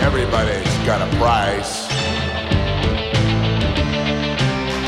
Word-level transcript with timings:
Everybody's 0.00 0.64
got 0.86 1.02
a 1.02 1.16
price. 1.18 1.90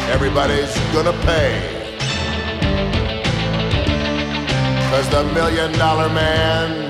Everybody's 0.09 0.75
gonna 0.95 1.13
pay. 1.25 1.61
Cause 4.91 5.09
the 5.11 5.25
million 5.35 5.73
dollar 5.73 6.09
man 6.09 6.86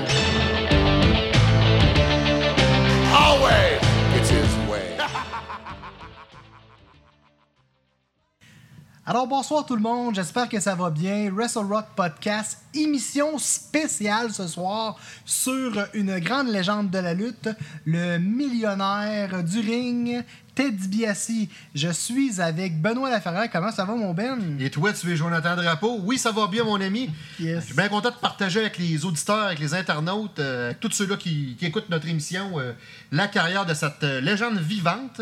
Alors 9.09 9.25
bonsoir 9.25 9.65
tout 9.65 9.77
le 9.77 9.81
monde, 9.81 10.15
j'espère 10.15 10.49
que 10.49 10.59
ça 10.59 10.75
va 10.75 10.89
bien. 10.89 11.31
Wrestle 11.31 11.59
Rock 11.59 11.85
Podcast, 11.95 12.57
émission 12.73 13.37
spéciale 13.37 14.33
ce 14.33 14.47
soir 14.47 14.99
sur 15.23 15.87
une 15.93 16.19
grande 16.19 16.49
légende 16.49 16.89
de 16.89 16.97
la 16.97 17.13
lutte, 17.13 17.47
le 17.85 18.17
millionnaire 18.17 19.45
du 19.45 19.61
ring, 19.61 20.25
Ted 20.55 20.75
DiBiase. 20.75 21.47
Je 21.73 21.87
suis 21.87 22.41
avec 22.41 22.81
Benoît 22.81 23.09
Laferrière. 23.09 23.49
Comment 23.49 23.71
ça 23.71 23.85
va 23.85 23.95
mon 23.95 24.13
Ben? 24.13 24.57
Et 24.59 24.69
toi, 24.69 24.91
tu 24.91 25.09
es 25.09 25.15
Jonathan 25.15 25.55
Drapeau? 25.55 26.01
Oui, 26.03 26.17
ça 26.17 26.33
va 26.33 26.47
bien, 26.47 26.65
mon 26.65 26.81
ami. 26.81 27.09
Yes. 27.39 27.61
Je 27.61 27.65
suis 27.67 27.75
bien 27.75 27.87
content 27.87 28.09
de 28.09 28.15
partager 28.15 28.59
avec 28.59 28.77
les 28.77 29.05
auditeurs, 29.05 29.45
avec 29.45 29.59
les 29.59 29.73
internautes, 29.73 30.39
euh, 30.39 30.65
avec 30.65 30.81
tous 30.81 30.91
ceux-là 30.91 31.15
qui, 31.15 31.55
qui 31.57 31.65
écoutent 31.65 31.89
notre 31.89 32.09
émission, 32.09 32.59
euh, 32.59 32.73
la 33.13 33.29
carrière 33.29 33.65
de 33.65 33.73
cette 33.73 34.03
euh, 34.03 34.19
légende 34.19 34.57
vivante. 34.57 35.21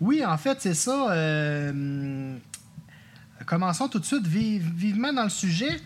Oui, 0.00 0.24
en 0.24 0.38
fait, 0.38 0.58
c'est 0.60 0.74
ça. 0.74 1.08
Commençons 3.48 3.88
tout 3.88 3.98
de 3.98 4.04
suite 4.04 4.26
vi- 4.26 4.58
vivement 4.58 5.12
dans 5.12 5.24
le 5.24 5.30
sujet. 5.30 5.80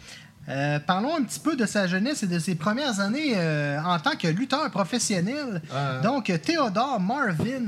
Euh, 0.49 0.81
parlons 0.81 1.15
un 1.17 1.23
petit 1.23 1.39
peu 1.39 1.55
de 1.55 1.65
sa 1.67 1.87
jeunesse 1.87 2.25
et 2.25 2.27
de 2.27 2.39
ses 2.41 2.57
premières 2.57 2.99
années 2.99 3.35
euh, 3.37 3.81
en 3.85 3.99
tant 4.01 4.17
que 4.17 4.27
lutteur 4.27 4.69
professionnel. 4.73 5.63
Euh. 5.73 6.03
Donc, 6.03 6.33
Théodore 6.43 6.99
Marvin 6.99 7.63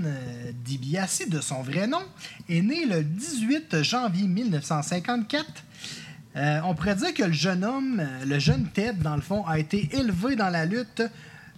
DiBiase, 0.64 1.23
de 1.28 1.41
son 1.41 1.62
vrai 1.62 1.86
nom, 1.86 2.03
est 2.48 2.62
né 2.62 2.84
le 2.84 3.05
18 3.05 3.83
janvier 3.84 4.27
1954. 4.27 5.45
Euh, 6.36 6.61
on 6.64 6.75
pourrait 6.75 6.97
dire 6.97 7.14
que 7.14 7.23
le 7.23 7.33
jeune 7.33 7.64
homme, 7.64 8.03
le 8.27 8.39
jeune 8.41 8.67
Ted, 8.75 8.95
dans 9.01 9.14
le 9.14 9.23
fond, 9.23 9.47
a 9.47 9.61
été 9.61 9.89
élevé 9.97 10.34
dans 10.34 10.51
la 10.51 10.67
lutte 10.67 11.03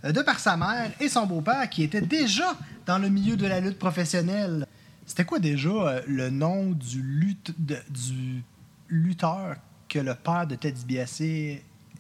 de 0.05 0.21
par 0.21 0.39
sa 0.39 0.59
mère 0.59 0.91
et 1.00 1.09
son 1.09 1.25
beau-père 1.27 1.69
qui 1.71 1.83
était 1.83 2.03
déjà 2.03 2.55
dans 2.84 2.98
le 2.98 3.09
milieu 3.09 3.37
de 3.37 3.47
la 3.47 3.61
lutte 3.61 3.78
professionnelle. 3.78 4.67
C'était 5.07 5.25
quoi 5.25 5.39
déjà 5.39 5.69
euh, 5.69 6.01
le 6.07 6.31
nom 6.31 6.73
du, 6.73 7.01
lutte, 7.03 7.55
de- 7.59 7.79
du 7.89 8.43
lutteur 8.89 9.57
que 9.89 9.99
le 9.99 10.15
père 10.15 10.47
de 10.47 10.55
Ted 10.57 10.73
DiBiase 10.77 11.23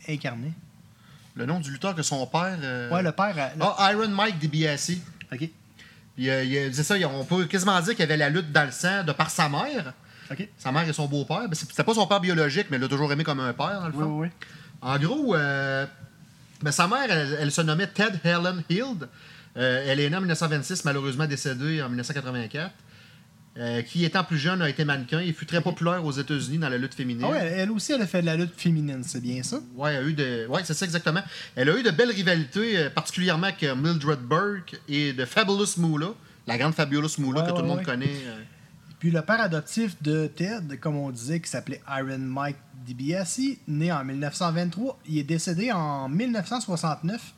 incarnait? 0.08 0.52
le 1.34 1.44
nom 1.44 1.60
du 1.60 1.70
lutteur 1.70 1.94
que 1.94 2.02
son 2.02 2.26
père. 2.26 2.56
euh, 2.62 2.90
Ouais, 2.90 3.02
le 3.02 3.12
père. 3.12 3.34
euh, 3.36 3.48
le- 3.58 3.62
Ah, 3.78 3.92
Iron 3.92 4.08
Mike 4.08 4.38
DiBiase. 4.38 4.92
OK. 5.30 5.50
Puis, 6.16 6.30
euh, 6.30 6.42
il, 6.44 6.74
c'est 6.74 6.82
ça, 6.82 6.94
on 7.10 7.24
peut 7.26 7.44
quasiment 7.44 7.78
dire 7.82 7.90
qu'il 7.90 8.00
y 8.00 8.02
avait 8.04 8.16
la 8.16 8.30
lutte 8.30 8.50
dans 8.52 8.64
le 8.64 8.70
sang 8.70 9.04
de 9.04 9.12
par 9.12 9.28
sa 9.28 9.46
mère. 9.50 9.92
OK. 10.30 10.48
Sa 10.56 10.72
mère 10.72 10.88
et 10.88 10.92
son 10.94 11.06
beau-père. 11.06 11.42
Ben, 11.46 11.52
c'est- 11.54 11.68
C'était 11.68 11.84
pas 11.84 11.92
son 11.92 12.06
père 12.06 12.20
biologique, 12.20 12.68
mais 12.70 12.78
il 12.78 12.80
l'a 12.80 12.88
toujours 12.88 13.12
aimé 13.12 13.22
comme 13.22 13.40
un 13.40 13.52
père, 13.52 13.80
dans 13.82 13.88
le 13.88 13.94
Oui, 13.94 14.02
fond. 14.02 14.18
oui, 14.20 14.28
oui. 14.28 14.46
En 14.80 14.98
gros, 14.98 15.34
euh, 15.34 15.84
ben, 16.62 16.72
sa 16.72 16.88
mère, 16.88 17.04
elle, 17.10 17.36
elle 17.38 17.52
se 17.52 17.60
nommait 17.60 17.86
Ted 17.88 18.18
Helen 18.24 18.62
Hild. 18.70 19.06
Euh, 19.58 19.84
elle 19.86 20.00
est 20.00 20.08
née 20.08 20.16
en 20.16 20.20
1926, 20.20 20.86
malheureusement 20.86 21.26
décédée 21.26 21.82
en 21.82 21.88
1984. 21.90 22.72
Euh, 23.58 23.80
qui, 23.80 24.04
étant 24.04 24.22
plus 24.22 24.36
jeune, 24.36 24.60
a 24.60 24.68
été 24.68 24.84
mannequin 24.84 25.18
et 25.20 25.32
fut 25.32 25.46
très 25.46 25.62
populaire 25.62 26.04
aux 26.04 26.12
États-Unis 26.12 26.58
dans 26.58 26.68
la 26.68 26.76
lutte 26.76 26.92
féminine. 26.94 27.24
Ah 27.26 27.30
ouais, 27.30 27.38
elle 27.56 27.70
aussi, 27.70 27.92
elle 27.92 28.02
a 28.02 28.06
fait 28.06 28.20
de 28.20 28.26
la 28.26 28.36
lutte 28.36 28.52
féminine, 28.54 29.02
c'est 29.02 29.22
bien 29.22 29.42
ça? 29.42 29.60
A 29.82 30.02
eu 30.02 30.12
de... 30.12 30.46
ouais, 30.46 30.60
c'est 30.62 30.74
ça 30.74 30.84
exactement. 30.84 31.22
Elle 31.54 31.70
a 31.70 31.78
eu 31.78 31.82
de 31.82 31.90
belles 31.90 32.10
rivalités, 32.10 32.76
euh, 32.76 32.90
particulièrement 32.90 33.46
avec 33.46 33.62
euh, 33.62 33.74
Mildred 33.74 34.20
Burke 34.20 34.78
et 34.90 35.14
de 35.14 35.24
Fabulous 35.24 35.78
Moolah, 35.78 36.12
la 36.46 36.58
grande 36.58 36.74
Fabulous 36.74 37.08
Moolah 37.18 37.40
Ouais, 37.40 37.46
que 37.46 37.50
tout 37.52 37.56
ouais, 37.56 37.62
le 37.62 37.68
monde 37.68 37.82
connaît. 37.82 38.10
euh. 38.26 38.42
Puis 38.98 39.10
le 39.10 39.22
père 39.22 39.40
adoptif 39.40 39.96
de 40.02 40.26
Ted, 40.26 40.76
comme 40.76 40.96
on 40.96 41.10
disait, 41.10 41.40
qui 41.40 41.48
s'appelait 41.48 41.80
Iron 41.88 42.18
Mike 42.18 42.58
DiBiase, 42.86 43.40
né 43.68 43.90
en 43.90 44.04
1923, 44.04 44.98
il 45.08 45.16
est 45.18 45.22
décédé 45.22 45.72
en 45.72 46.10
1969 46.10 47.32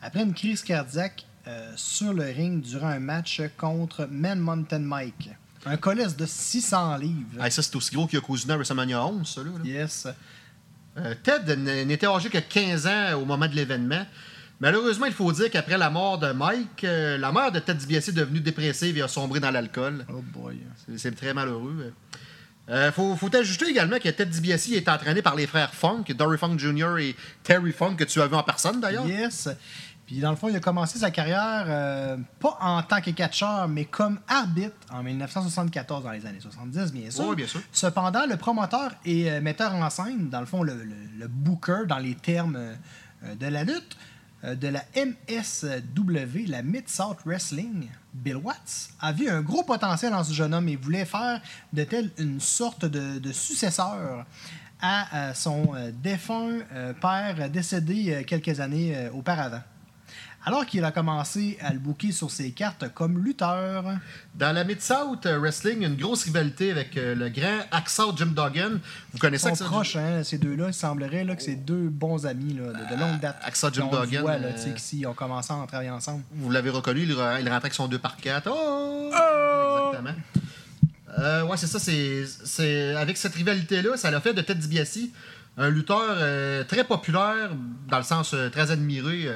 après 0.00 0.22
une 0.22 0.32
crise 0.32 0.62
cardiaque 0.62 1.26
sur 1.76 2.12
le 2.14 2.22
ring 2.24 2.62
durant 2.62 2.88
un 2.88 3.00
match 3.00 3.42
contre 3.58 4.06
Man 4.10 4.38
Mountain 4.38 4.78
Mike. 4.78 5.30
Un 5.64 5.76
colosse 5.76 6.16
de 6.16 6.26
600 6.26 6.96
livres. 6.96 7.38
Ah, 7.38 7.50
ça, 7.50 7.62
c'est 7.62 7.74
aussi 7.76 7.94
gros 7.94 8.06
qu'il 8.06 8.14
y 8.18 8.18
a 8.18 8.20
Yokozuna 8.22 8.54
à 8.54 8.56
WrestleMania 8.56 9.04
11, 9.04 9.28
ça, 9.28 9.42
là. 9.42 9.50
là. 9.62 9.64
Yes. 9.64 10.08
Euh, 10.98 11.14
Ted 11.22 11.56
n'était 11.56 12.06
âgé 12.06 12.28
que 12.28 12.38
15 12.38 12.86
ans 12.86 13.20
au 13.20 13.24
moment 13.24 13.46
de 13.46 13.54
l'événement. 13.54 14.04
Malheureusement, 14.60 15.06
il 15.06 15.12
faut 15.12 15.32
dire 15.32 15.50
qu'après 15.50 15.78
la 15.78 15.90
mort 15.90 16.18
de 16.18 16.32
Mike, 16.32 16.84
euh, 16.84 17.18
la 17.18 17.32
mère 17.32 17.50
de 17.50 17.58
Ted 17.58 17.78
DiBiase 17.80 18.10
est 18.10 18.12
devenue 18.12 18.40
dépressive 18.40 18.96
et 18.96 19.02
a 19.02 19.08
sombré 19.08 19.40
dans 19.40 19.50
l'alcool. 19.50 20.04
Oh 20.08 20.22
boy. 20.34 20.58
C'est- 20.96 21.10
très 21.16 21.34
malheureux. 21.34 21.92
Euh, 22.68 22.92
faut, 22.92 23.16
faut 23.16 23.34
ajouter 23.34 23.66
également 23.68 23.98
que 23.98 24.08
Ted 24.08 24.26
DiBiase 24.26 24.70
est 24.72 24.88
entraîné 24.88 25.20
par 25.20 25.34
les 25.34 25.48
frères 25.48 25.74
Funk, 25.74 26.04
Dory 26.16 26.38
Funk 26.38 26.58
Jr. 26.58 26.96
et 27.00 27.16
Terry 27.42 27.72
Funk, 27.72 27.96
que 27.96 28.04
tu 28.04 28.20
as 28.20 28.26
vu 28.28 28.34
en 28.36 28.42
personne 28.44 28.80
d'ailleurs. 28.80 29.06
Yes. 29.06 29.48
Puis 30.12 30.20
dans 30.20 30.28
le 30.30 30.36
fond, 30.36 30.50
il 30.50 30.56
a 30.56 30.60
commencé 30.60 30.98
sa 30.98 31.10
carrière 31.10 31.64
euh, 31.68 32.18
pas 32.38 32.58
en 32.60 32.82
tant 32.82 33.00
que 33.00 33.10
catcheur, 33.12 33.66
mais 33.66 33.86
comme 33.86 34.20
arbitre 34.28 34.76
en 34.90 35.02
1974, 35.02 36.04
dans 36.04 36.10
les 36.10 36.26
années 36.26 36.38
70, 36.38 36.92
bien 36.92 37.10
sûr. 37.10 37.28
Oui, 37.28 37.34
bien 37.36 37.46
sûr. 37.46 37.62
Cependant, 37.72 38.26
le 38.26 38.36
promoteur 38.36 38.90
et 39.06 39.30
euh, 39.30 39.40
metteur 39.40 39.74
en 39.74 39.88
scène, 39.88 40.28
dans 40.28 40.40
le 40.40 40.44
fond, 40.46 40.62
le, 40.62 40.74
le- 40.74 40.94
le 41.18 41.28
booker 41.28 41.86
dans 41.88 41.96
les 41.96 42.14
termes 42.14 42.56
euh, 42.56 43.34
de 43.36 43.46
la 43.46 43.64
lutte, 43.64 43.96
de 44.44 44.68
la 44.68 44.82
MSW, 44.96 46.46
la 46.48 46.62
Mid-South 46.62 47.18
Wrestling, 47.24 47.88
Bill 48.12 48.36
Watts, 48.36 48.90
a 49.00 49.12
vu 49.12 49.30
un 49.30 49.40
gros 49.40 49.62
potentiel 49.62 50.12
en 50.14 50.24
ce 50.24 50.34
jeune 50.34 50.52
homme 50.52 50.68
et 50.68 50.76
voulait 50.76 51.04
faire 51.06 51.40
de 51.72 51.84
tel 51.84 52.10
une 52.18 52.38
sorte 52.40 52.84
de, 52.84 53.18
de 53.18 53.32
successeur 53.32 54.26
à 54.80 55.32
son 55.34 55.72
défunt 56.02 56.58
père 57.00 57.48
décédé 57.50 58.24
quelques 58.26 58.58
années 58.60 59.08
auparavant. 59.14 59.60
Alors 60.44 60.66
qu'il 60.66 60.82
a 60.84 60.90
commencé 60.90 61.56
à 61.60 61.72
le 61.72 61.78
booker 61.78 62.10
sur 62.10 62.30
ses 62.30 62.50
cartes 62.50 62.92
comme 62.94 63.22
lutteur. 63.22 63.84
Dans 64.34 64.52
la 64.52 64.64
Mid-South 64.64 65.24
Wrestling, 65.26 65.82
une 65.86 65.94
grosse 65.94 66.24
rivalité 66.24 66.72
avec 66.72 66.96
euh, 66.96 67.14
le 67.14 67.28
grand 67.28 67.60
Axel 67.70 68.06
Jim 68.16 68.26
Duggan. 68.34 68.78
Vous 69.12 69.18
connaissez 69.20 69.46
Ils 69.48 69.52
Axel 69.52 69.66
proches, 69.68 69.96
hein, 69.96 70.22
ces 70.24 70.38
deux-là. 70.38 70.66
Il 70.68 70.74
semblerait 70.74 71.22
là, 71.24 71.36
que 71.36 71.42
c'est 71.42 71.54
deux 71.54 71.88
bons 71.88 72.26
amis 72.26 72.54
là, 72.54 72.72
de, 72.72 72.94
de 72.96 73.00
longue 73.00 73.20
date. 73.20 73.36
Axel 73.44 73.70
Jim 73.72 73.88
Duggan, 73.88 74.20
voit, 74.22 74.38
là, 74.38 74.48
euh, 74.48 74.74
ils 74.92 75.06
ont 75.06 75.14
commencé 75.14 75.52
à 75.52 75.64
travailler 75.68 75.90
ensemble. 75.90 76.24
Vous 76.32 76.50
l'avez 76.50 76.70
reconnu, 76.70 77.02
il, 77.02 77.12
re- 77.12 77.36
il 77.40 77.44
rentrait 77.44 77.54
avec 77.54 77.74
son 77.74 77.86
2 77.86 77.98
par 77.98 78.16
4 78.16 78.50
Oh! 78.52 79.10
Exactement. 79.92 80.16
Euh, 81.18 81.42
ouais, 81.44 81.56
c'est 81.56 81.66
ça. 81.66 81.78
C'est, 81.78 82.24
c'est- 82.44 82.94
Avec 82.96 83.16
cette 83.16 83.34
rivalité-là, 83.34 83.96
ça 83.96 84.10
l'a 84.10 84.20
fait 84.20 84.34
de 84.34 84.40
Ted 84.40 84.58
DiBiase 84.60 84.98
un 85.58 85.68
lutteur 85.68 86.00
euh, 86.08 86.64
très 86.64 86.82
populaire, 86.82 87.50
dans 87.88 87.98
le 87.98 88.02
sens 88.04 88.32
euh, 88.32 88.48
très 88.48 88.70
admiré. 88.70 89.26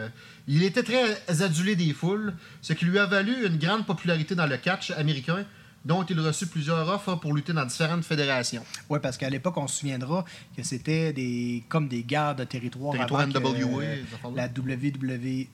Euh. 0.49 0.53
il 0.53 0.63
était 0.63 0.83
très 0.83 1.43
adulé 1.43 1.77
des 1.77 1.93
foules, 1.93 2.35
ce 2.63 2.73
qui 2.73 2.85
lui 2.85 2.99
a 2.99 3.07
valu 3.07 3.47
une 3.47 3.59
grande 3.59 3.87
popularité 3.87 4.35
dans 4.35 4.47
le 4.47 4.57
catch 4.57 4.91
américain, 4.93 5.45
dont 5.85 6.03
il 6.05 6.19
reçut 6.21 6.47
plusieurs 6.47 6.89
offres 6.89 7.15
pour 7.17 7.33
lutter 7.33 7.53
dans 7.53 7.65
différentes 7.65 8.05
fédérations. 8.05 8.65
Oui, 8.91 8.99
parce 9.01 9.17
qu'à 9.17 9.31
l'époque, 9.31 9.57
on 9.57 9.69
se 9.69 9.81
souviendra 9.81 10.25
que 10.57 10.63
c'était 10.63 11.13
des 11.13 11.63
comme 11.69 11.87
des 11.89 12.03
guerres 12.03 12.35
de 12.35 12.45
territoire. 12.45 12.93
Territoire 12.93 13.21
avant 13.23 13.33
que, 13.33 13.39
NWA, 13.39 13.83
euh, 13.83 14.03
la 14.35 14.49
WWF 14.49 15.49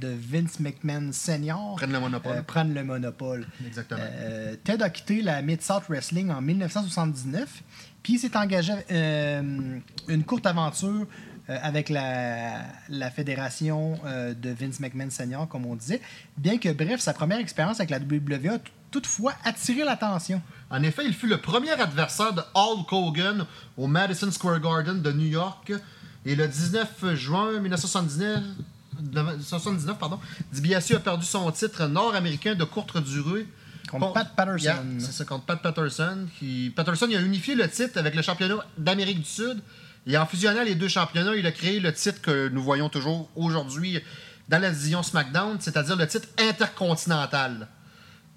de 0.00 0.08
Vince 0.08 0.60
McMahon 0.60 1.10
Senior 1.12 1.74
Prennent 1.76 1.92
le 1.92 2.00
monopole. 2.00 2.36
euh, 2.36 2.42
prenne 2.42 2.74
le 2.74 2.84
monopole. 2.84 3.46
Exactement. 3.66 4.00
Euh, 4.02 4.56
Ted 4.62 4.82
a 4.84 4.90
quitté 4.90 5.22
la 5.22 5.42
Mid-South 5.42 5.84
Wrestling 5.88 6.30
en 6.30 6.40
1979, 6.40 7.62
puis 8.02 8.14
il 8.14 8.18
s'est 8.18 8.36
engagé 8.36 8.74
euh, 8.90 9.78
une 10.08 10.24
courte 10.24 10.46
aventure 10.46 11.06
euh, 11.50 11.56
avec 11.62 11.88
la, 11.88 12.62
la 12.88 13.10
fédération 13.10 13.98
euh, 14.06 14.34
de 14.34 14.50
Vince 14.50 14.78
McMahon 14.78 15.10
Senior, 15.10 15.48
comme 15.48 15.66
on 15.66 15.74
disait, 15.74 16.00
bien 16.36 16.58
que, 16.58 16.68
bref, 16.68 17.00
sa 17.00 17.12
première 17.12 17.38
expérience 17.38 17.80
avec 17.80 17.90
la 17.90 17.98
WWE 17.98 18.54
a 18.54 18.58
toutefois 18.92 19.32
attiré 19.44 19.82
l'attention. 19.82 20.40
En 20.70 20.80
effet, 20.84 21.02
il 21.04 21.12
fut 21.12 21.26
le 21.26 21.38
premier 21.38 21.72
adversaire 21.72 22.32
de 22.34 22.42
Hulk 22.54 22.92
Hogan 22.92 23.46
au 23.76 23.88
Madison 23.88 24.30
Square 24.30 24.60
Garden 24.60 25.02
de 25.02 25.10
New 25.10 25.26
York. 25.26 25.72
Et 26.24 26.36
le 26.36 26.46
19 26.46 27.14
juin 27.14 27.58
1979, 27.58 28.42
1979, 29.00 29.98
pardon, 29.98 30.20
DiBiase 30.52 30.92
a 30.92 31.00
perdu 31.00 31.26
son 31.26 31.50
titre 31.50 31.86
nord-américain 31.88 32.54
de 32.54 32.64
courte 32.64 33.02
durée. 33.02 33.46
Contre 33.90 34.12
Pat 34.12 34.36
Patterson. 34.36 34.64
yeah, 34.64 34.82
c'est 34.98 35.12
ça, 35.12 35.24
contre 35.24 35.46
Pat 35.46 35.60
Patterson. 35.60 36.28
Qui... 36.38 36.72
Patterson 36.76 37.08
il 37.10 37.16
a 37.16 37.20
unifié 37.20 37.56
le 37.56 37.68
titre 37.68 37.98
avec 37.98 38.14
le 38.14 38.22
championnat 38.22 38.64
d'Amérique 38.78 39.18
du 39.18 39.28
Sud. 39.28 39.60
Et 40.06 40.16
en 40.16 40.26
fusionnant 40.26 40.62
les 40.62 40.74
deux 40.74 40.88
championnats, 40.88 41.36
il 41.36 41.46
a 41.46 41.52
créé 41.52 41.80
le 41.80 41.92
titre 41.92 42.20
que 42.20 42.48
nous 42.48 42.62
voyons 42.62 42.88
toujours 42.88 43.28
aujourd'hui 43.36 44.00
dans 44.48 44.58
la 44.58 44.70
division 44.70 45.02
SmackDown, 45.02 45.58
c'est-à-dire 45.60 45.96
le 45.96 46.06
titre 46.06 46.28
intercontinental. 46.38 47.68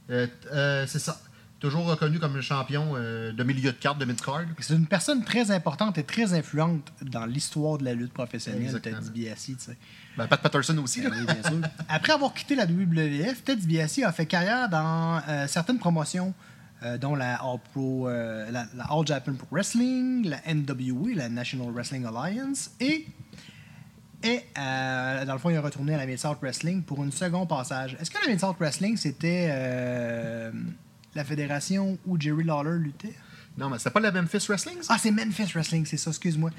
Euh, 0.10 0.28
euh, 0.52 0.86
c'est 0.88 1.00
ça. 1.00 1.20
toujours 1.60 1.86
reconnu 1.86 2.20
comme 2.20 2.36
le 2.36 2.42
champion 2.42 2.94
euh, 2.96 3.32
de 3.32 3.44
milieu 3.44 3.72
de 3.72 3.78
carte, 3.78 3.98
de 3.98 4.06
mid-card. 4.06 4.44
C'est 4.60 4.76
une 4.76 4.86
personne 4.86 5.24
très 5.24 5.50
importante 5.50 5.98
et 5.98 6.04
très 6.04 6.34
influente 6.34 6.92
dans 7.02 7.26
l'histoire 7.26 7.78
de 7.78 7.86
la 7.86 7.94
lutte 7.94 8.14
professionnelle. 8.14 8.80
Ted 8.82 8.98
DiBiase. 9.00 9.46
tu 9.46 9.56
sais. 9.58 9.78
Ben, 10.18 10.28
Pat 10.28 10.42
Patterson 10.42 10.78
aussi. 10.80 11.02
là. 11.02 11.10
Oui, 11.12 11.26
bien 11.26 11.50
sûr. 11.50 11.62
Après 11.90 12.14
avoir 12.14 12.34
quitté 12.34 12.56
la 12.56 12.66
WWF, 12.66 13.44
Ted 13.44 13.62
DiBiase 13.62 14.00
a 14.04 14.12
fait 14.12 14.26
carrière 14.26 14.70
dans 14.70 15.22
certaines 15.48 15.80
promotions, 15.80 16.34
euh, 16.84 16.98
dont 16.98 17.16
la 17.16 17.36
All, 17.36 17.60
Pro, 17.72 18.08
euh, 18.08 18.50
la, 18.52 18.66
la 18.76 18.84
All 18.86 19.06
Japan 19.06 19.34
Pro 19.34 19.48
Wrestling, 19.52 20.28
la 20.28 20.42
NWA, 20.54 21.16
la 21.16 21.30
National 21.30 21.72
Wrestling 21.72 22.06
Alliance, 22.06 22.72
et, 22.80 23.06
et 24.24 24.42
euh, 24.58 25.26
dans 25.26 25.34
le 25.34 25.40
fond, 25.40 25.50
il 25.50 25.56
est 25.56 25.60
retourné 25.60 25.94
à 25.96 25.98
la 25.98 26.06
Mid-South 26.06 26.40
Wrestling 26.42 26.84
pour 26.84 27.02
un 27.02 27.12
second 27.12 27.46
passage. 27.46 27.98
Est-ce 28.00 28.10
que 28.12 28.18
la 28.24 28.32
Mid-South 28.32 28.58
Wrestling, 28.60 28.98
c'était 28.98 29.50
euh, 29.52 30.52
la 31.16 31.24
fédération 31.24 31.98
où 32.06 32.20
Jerry 32.20 32.44
Lawler 32.44 32.80
luttait? 32.80 33.14
Non, 33.58 33.70
mais 33.70 33.78
c'était 33.78 33.92
pas 33.92 34.00
la 34.00 34.12
Memphis 34.12 34.46
Wrestling, 34.50 34.82
ça? 34.82 34.96
Ah, 34.96 34.98
c'est 35.00 35.12
Memphis 35.12 35.52
Wrestling, 35.54 35.86
c'est 35.86 35.98
ça, 35.98 36.10
excuse-moi. 36.10 36.50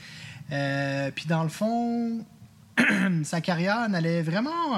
Euh, 0.53 1.11
Puis 1.15 1.27
dans 1.27 1.43
le 1.43 1.49
fond, 1.49 2.25
sa 3.25 3.41
carrière 3.41 3.88
n'allait 3.88 4.23
vraiment, 4.23 4.77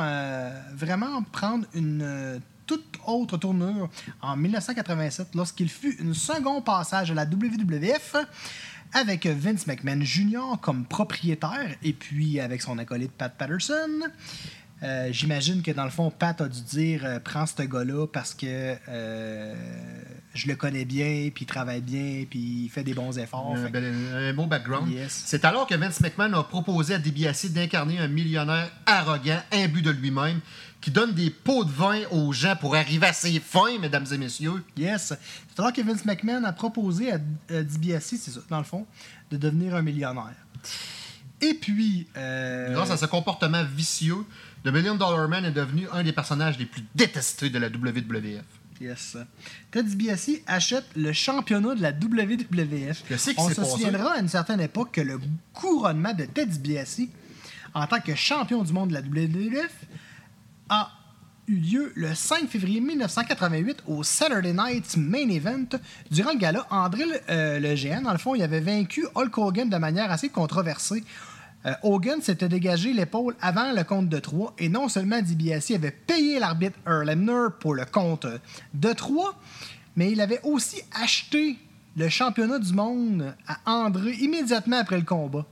vraiment 0.75 1.23
prendre 1.25 1.67
une 1.75 2.41
toute 2.67 2.85
autre 3.07 3.37
tournure 3.37 3.89
en 4.21 4.37
1987 4.37 5.29
lorsqu'il 5.35 5.69
fut 5.69 5.97
un 6.09 6.13
second 6.15 6.61
passage 6.63 7.11
à 7.11 7.15
la 7.15 7.25
WWF 7.25 8.17
avec 8.93 9.27
Vince 9.27 9.67
McMahon 9.67 10.01
Jr. 10.03 10.59
comme 10.61 10.85
propriétaire 10.85 11.75
et 11.83 11.93
puis 11.93 12.41
avec 12.41 12.63
son 12.63 12.79
acolyte 12.79 13.13
Pat 13.13 13.33
Patterson. 13.37 13.91
Euh, 14.83 15.09
J'imagine 15.11 15.63
que 15.63 15.71
dans 15.71 15.85
le 15.85 15.91
fond, 15.91 16.11
Pat 16.11 16.39
a 16.41 16.49
dû 16.49 16.61
dire 16.61 17.01
euh, 17.05 17.19
prends 17.19 17.47
ce 17.47 17.63
gars-là 17.63 18.07
parce 18.07 18.35
que 18.35 18.75
euh, 18.89 19.55
je 20.35 20.47
le 20.49 20.55
connais 20.55 20.85
bien, 20.85 21.31
puis 21.35 21.45
il 21.45 21.47
travaille 21.47 21.81
bien, 21.81 22.25
puis 22.29 22.65
il 22.65 22.69
fait 22.69 22.85
des 22.85 22.93
bons 22.93 23.17
efforts. 23.19 23.55
un, 23.57 23.71
bel- 23.71 23.95
un 24.15 24.35
beau 24.35 24.45
background. 24.45 24.91
Yes. 24.93 25.23
C'est 25.25 25.47
alors 25.47 25.67
que 25.67 25.75
Vince 25.75 26.01
McMahon 26.01 26.35
a 26.35 26.45
proposé 26.45 26.93
à 26.95 26.99
DiBiase 26.99 27.53
d'incarner 27.53 27.99
un 27.99 28.09
millionnaire 28.09 28.71
arrogant, 28.85 29.41
imbu 29.51 29.81
de 29.81 29.91
lui-même, 29.91 30.41
qui 30.87 30.93
donne 30.93 31.15
des 31.15 31.31
pots 31.31 31.65
de 31.65 31.71
vin 31.73 32.03
aux 32.13 32.33
gens 32.33 32.55
pour 32.55 32.77
arriver 32.77 33.09
à 33.09 33.13
ses 33.13 33.41
fins, 33.41 33.77
mesdames 33.81 34.07
et 34.13 34.19
messieurs. 34.19 34.63
Yes. 34.77 35.15
C'est 35.49 35.59
alors 35.59 35.73
que 35.73 35.81
Vince 35.83 36.05
McMahon 36.05 36.45
a 36.45 36.53
proposé 36.53 37.11
à, 37.11 37.19
à 37.51 37.63
DiBiase, 37.65 38.05
c'est 38.05 38.31
ça, 38.31 38.39
dans 38.49 38.59
le 38.59 38.65
fond, 38.65 38.87
de 39.33 39.37
devenir 39.37 39.75
un 39.75 39.83
millionnaire. 39.83 40.37
Et 41.41 41.55
puis. 41.55 42.07
euh, 42.17 42.73
Grâce 42.73 42.93
à 42.93 42.97
ce 42.97 43.07
comportement 43.07 43.65
vicieux, 43.65 44.25
The 44.63 44.69
Million 44.69 44.95
Dollar 44.95 45.27
Man 45.29 45.45
est 45.45 45.51
devenu 45.51 45.89
un 45.93 46.05
des 46.05 46.13
personnages 46.13 46.57
les 46.57 46.67
plus 46.67 46.85
détestés 46.95 47.51
de 47.51 47.59
la 47.59 47.67
WWF. 47.67 48.45
Yes. 48.81 49.17
Ted 49.73 49.89
DiBiase 49.89 50.31
achète 50.47 50.85
le 50.95 51.13
championnat 51.13 51.75
de 51.75 51.83
la 51.83 51.91
WWF. 51.91 53.03
On 53.39 53.49
se 53.49 53.65
souviendra 53.65 54.13
à 54.13 54.19
une 54.21 54.29
certaine 54.29 54.61
époque 54.61 54.93
que 54.93 55.01
le 55.01 55.19
couronnement 55.53 56.15
de 56.15 56.27
Ted 56.27 56.47
DiBiase 56.53 57.01
en 57.75 57.89
tant 57.89 57.99
que 58.01 58.15
champion 58.15 58.63
du 58.63 58.73
monde 58.73 58.91
de 58.91 58.95
la 58.95 59.01
WWF 59.01 59.73
a 60.69 60.91
eu 61.49 61.55
lieu 61.57 61.93
le 61.95 62.15
5 62.15 62.49
février 62.49 62.81
1988 62.81 63.85
au 63.87 64.03
Saturday 64.03 64.53
Night 64.53 64.97
Main 64.97 65.29
Event. 65.29 65.79
Durant 66.11 66.33
le 66.33 66.39
gala, 66.39 66.67
André 66.71 67.05
euh, 67.29 67.61
le 67.61 67.75
géant, 67.77 68.03
dans 68.03 68.13
le 68.13 68.19
fond, 68.19 68.35
il 68.35 68.43
avait 68.43 68.61
vaincu 68.61 69.07
Hulk 69.15 69.39
Hogan 69.39 69.69
de 69.69 69.77
manière 69.77 70.11
assez 70.11 70.29
controversée. 70.29 71.05
Euh, 71.65 71.73
Hogan 71.83 72.21
s'était 72.21 72.49
dégagé 72.49 72.93
l'épaule 72.93 73.37
avant 73.41 73.73
le 73.73 73.83
compte 73.85 74.09
de 74.09 74.19
3 74.19 74.55
et 74.59 74.69
non 74.69 74.89
seulement 74.89 75.21
DiBiase 75.21 75.71
avait 75.73 75.91
payé 75.91 76.39
l'arbitre 76.39 76.79
Earl 76.87 77.51
pour 77.61 77.75
le 77.75 77.85
compte 77.85 78.27
de 78.75 78.93
3, 78.93 79.39
mais 79.97 80.13
il 80.13 80.21
avait 80.21 80.41
aussi 80.43 80.83
acheté 81.01 81.59
le 81.97 82.09
championnat 82.09 82.59
du 82.59 82.73
monde 82.73 83.35
à 83.47 83.59
André 83.67 84.13
immédiatement 84.13 84.79
après 84.79 84.99
le 84.99 85.05
combat. 85.05 85.47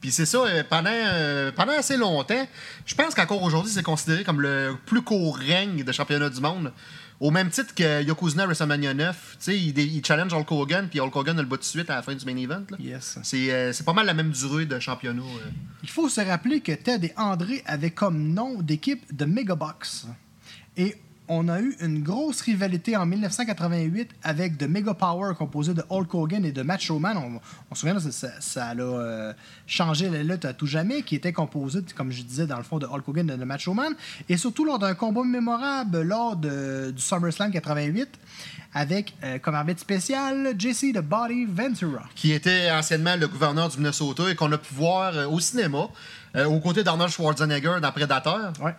Puis 0.00 0.10
c'est 0.10 0.26
ça, 0.26 0.38
euh, 0.38 0.62
pendant, 0.68 0.90
euh, 0.92 1.50
pendant 1.52 1.72
assez 1.72 1.96
longtemps, 1.96 2.46
je 2.84 2.94
pense 2.94 3.14
qu'encore 3.14 3.42
aujourd'hui, 3.42 3.72
c'est 3.72 3.82
considéré 3.82 4.24
comme 4.24 4.40
le 4.40 4.76
plus 4.84 5.02
court 5.02 5.36
règne 5.36 5.82
de 5.84 5.92
championnat 5.92 6.28
du 6.28 6.40
monde. 6.40 6.72
Au 7.18 7.30
même 7.30 7.48
titre 7.48 7.74
que 7.74 8.02
Yokozuna 8.02 8.44
WrestleMania 8.44 8.92
9, 8.92 9.16
tu 9.16 9.44
sais, 9.44 9.58
il, 9.58 9.78
il 9.78 10.04
challenge 10.04 10.34
Hulk 10.34 10.52
Hogan, 10.52 10.88
puis 10.90 11.00
Hulk 11.00 11.16
Hogan 11.16 11.38
a 11.38 11.42
le 11.42 11.48
bat 11.48 11.56
de 11.56 11.62
suite 11.62 11.88
à 11.88 11.94
la 11.94 12.02
fin 12.02 12.14
du 12.14 12.26
main 12.26 12.36
event. 12.36 12.62
là. 12.70 12.76
Yes. 12.78 13.18
C'est 13.22 13.50
euh, 13.50 13.72
c'est 13.72 13.84
pas 13.84 13.94
mal 13.94 14.04
la 14.04 14.12
même 14.12 14.30
durée 14.30 14.66
de 14.66 14.78
championnat. 14.78 15.22
Il 15.82 15.88
faut 15.88 16.10
se 16.10 16.20
rappeler 16.20 16.60
que 16.60 16.72
Ted 16.72 17.06
et 17.06 17.12
André 17.16 17.62
avaient 17.64 17.90
comme 17.90 18.34
nom 18.34 18.60
d'équipe 18.60 19.16
de 19.16 19.24
Megabox. 19.24 20.08
Et 20.76 20.94
on 21.28 21.48
a 21.48 21.60
eu 21.60 21.76
une 21.80 22.02
grosse 22.02 22.40
rivalité 22.40 22.96
en 22.96 23.04
1988 23.06 24.10
avec 24.22 24.58
The 24.58 24.64
Mega 24.68 24.94
Power 24.94 25.34
composé 25.36 25.74
de 25.74 25.82
Hulk 25.90 26.14
Hogan 26.14 26.44
et 26.44 26.52
de 26.52 26.62
Macho 26.62 26.98
Man. 26.98 27.16
On, 27.16 27.40
on 27.70 27.74
se 27.74 27.80
souvient, 27.80 27.98
ça, 27.98 28.28
ça, 28.40 28.66
a 28.68 28.74
euh, 28.76 29.32
changé 29.66 30.08
la 30.08 30.22
lutte 30.22 30.44
à 30.44 30.52
tout 30.52 30.66
jamais, 30.66 31.02
qui 31.02 31.16
était 31.16 31.32
composé, 31.32 31.80
comme 31.96 32.12
je 32.12 32.22
disais, 32.22 32.46
dans 32.46 32.58
le 32.58 32.62
fond, 32.62 32.78
de 32.78 32.86
Hulk 32.86 33.08
Hogan 33.08 33.30
et 33.30 33.36
de 33.36 33.44
Macho 33.44 33.74
Man. 33.74 33.92
Et 34.28 34.36
surtout 34.36 34.64
lors 34.64 34.78
d'un 34.78 34.94
combat 34.94 35.24
mémorable 35.24 36.02
lors 36.02 36.36
de- 36.36 36.92
du 36.94 37.02
SummerSlam 37.02 37.50
88 37.50 38.08
avec 38.74 39.14
euh, 39.24 39.38
comme 39.38 39.54
arbitre 39.54 39.80
spécial 39.80 40.54
Jesse 40.58 40.92
The 40.94 41.00
Body 41.00 41.46
Ventura. 41.46 42.02
qui 42.14 42.32
était 42.32 42.70
anciennement 42.70 43.16
le 43.16 43.26
gouverneur 43.26 43.68
du 43.70 43.78
Minnesota 43.78 44.30
et 44.30 44.34
qu'on 44.34 44.52
a 44.52 44.58
pu 44.58 44.74
voir 44.74 45.16
euh, 45.16 45.26
au 45.26 45.40
cinéma, 45.40 45.88
euh, 46.36 46.44
aux 46.44 46.60
côtés 46.60 46.84
d'Arnold 46.84 47.10
Schwarzenegger 47.10 47.76
dans 47.80 47.90
Predator. 47.92 48.52
Ouais. 48.60 48.74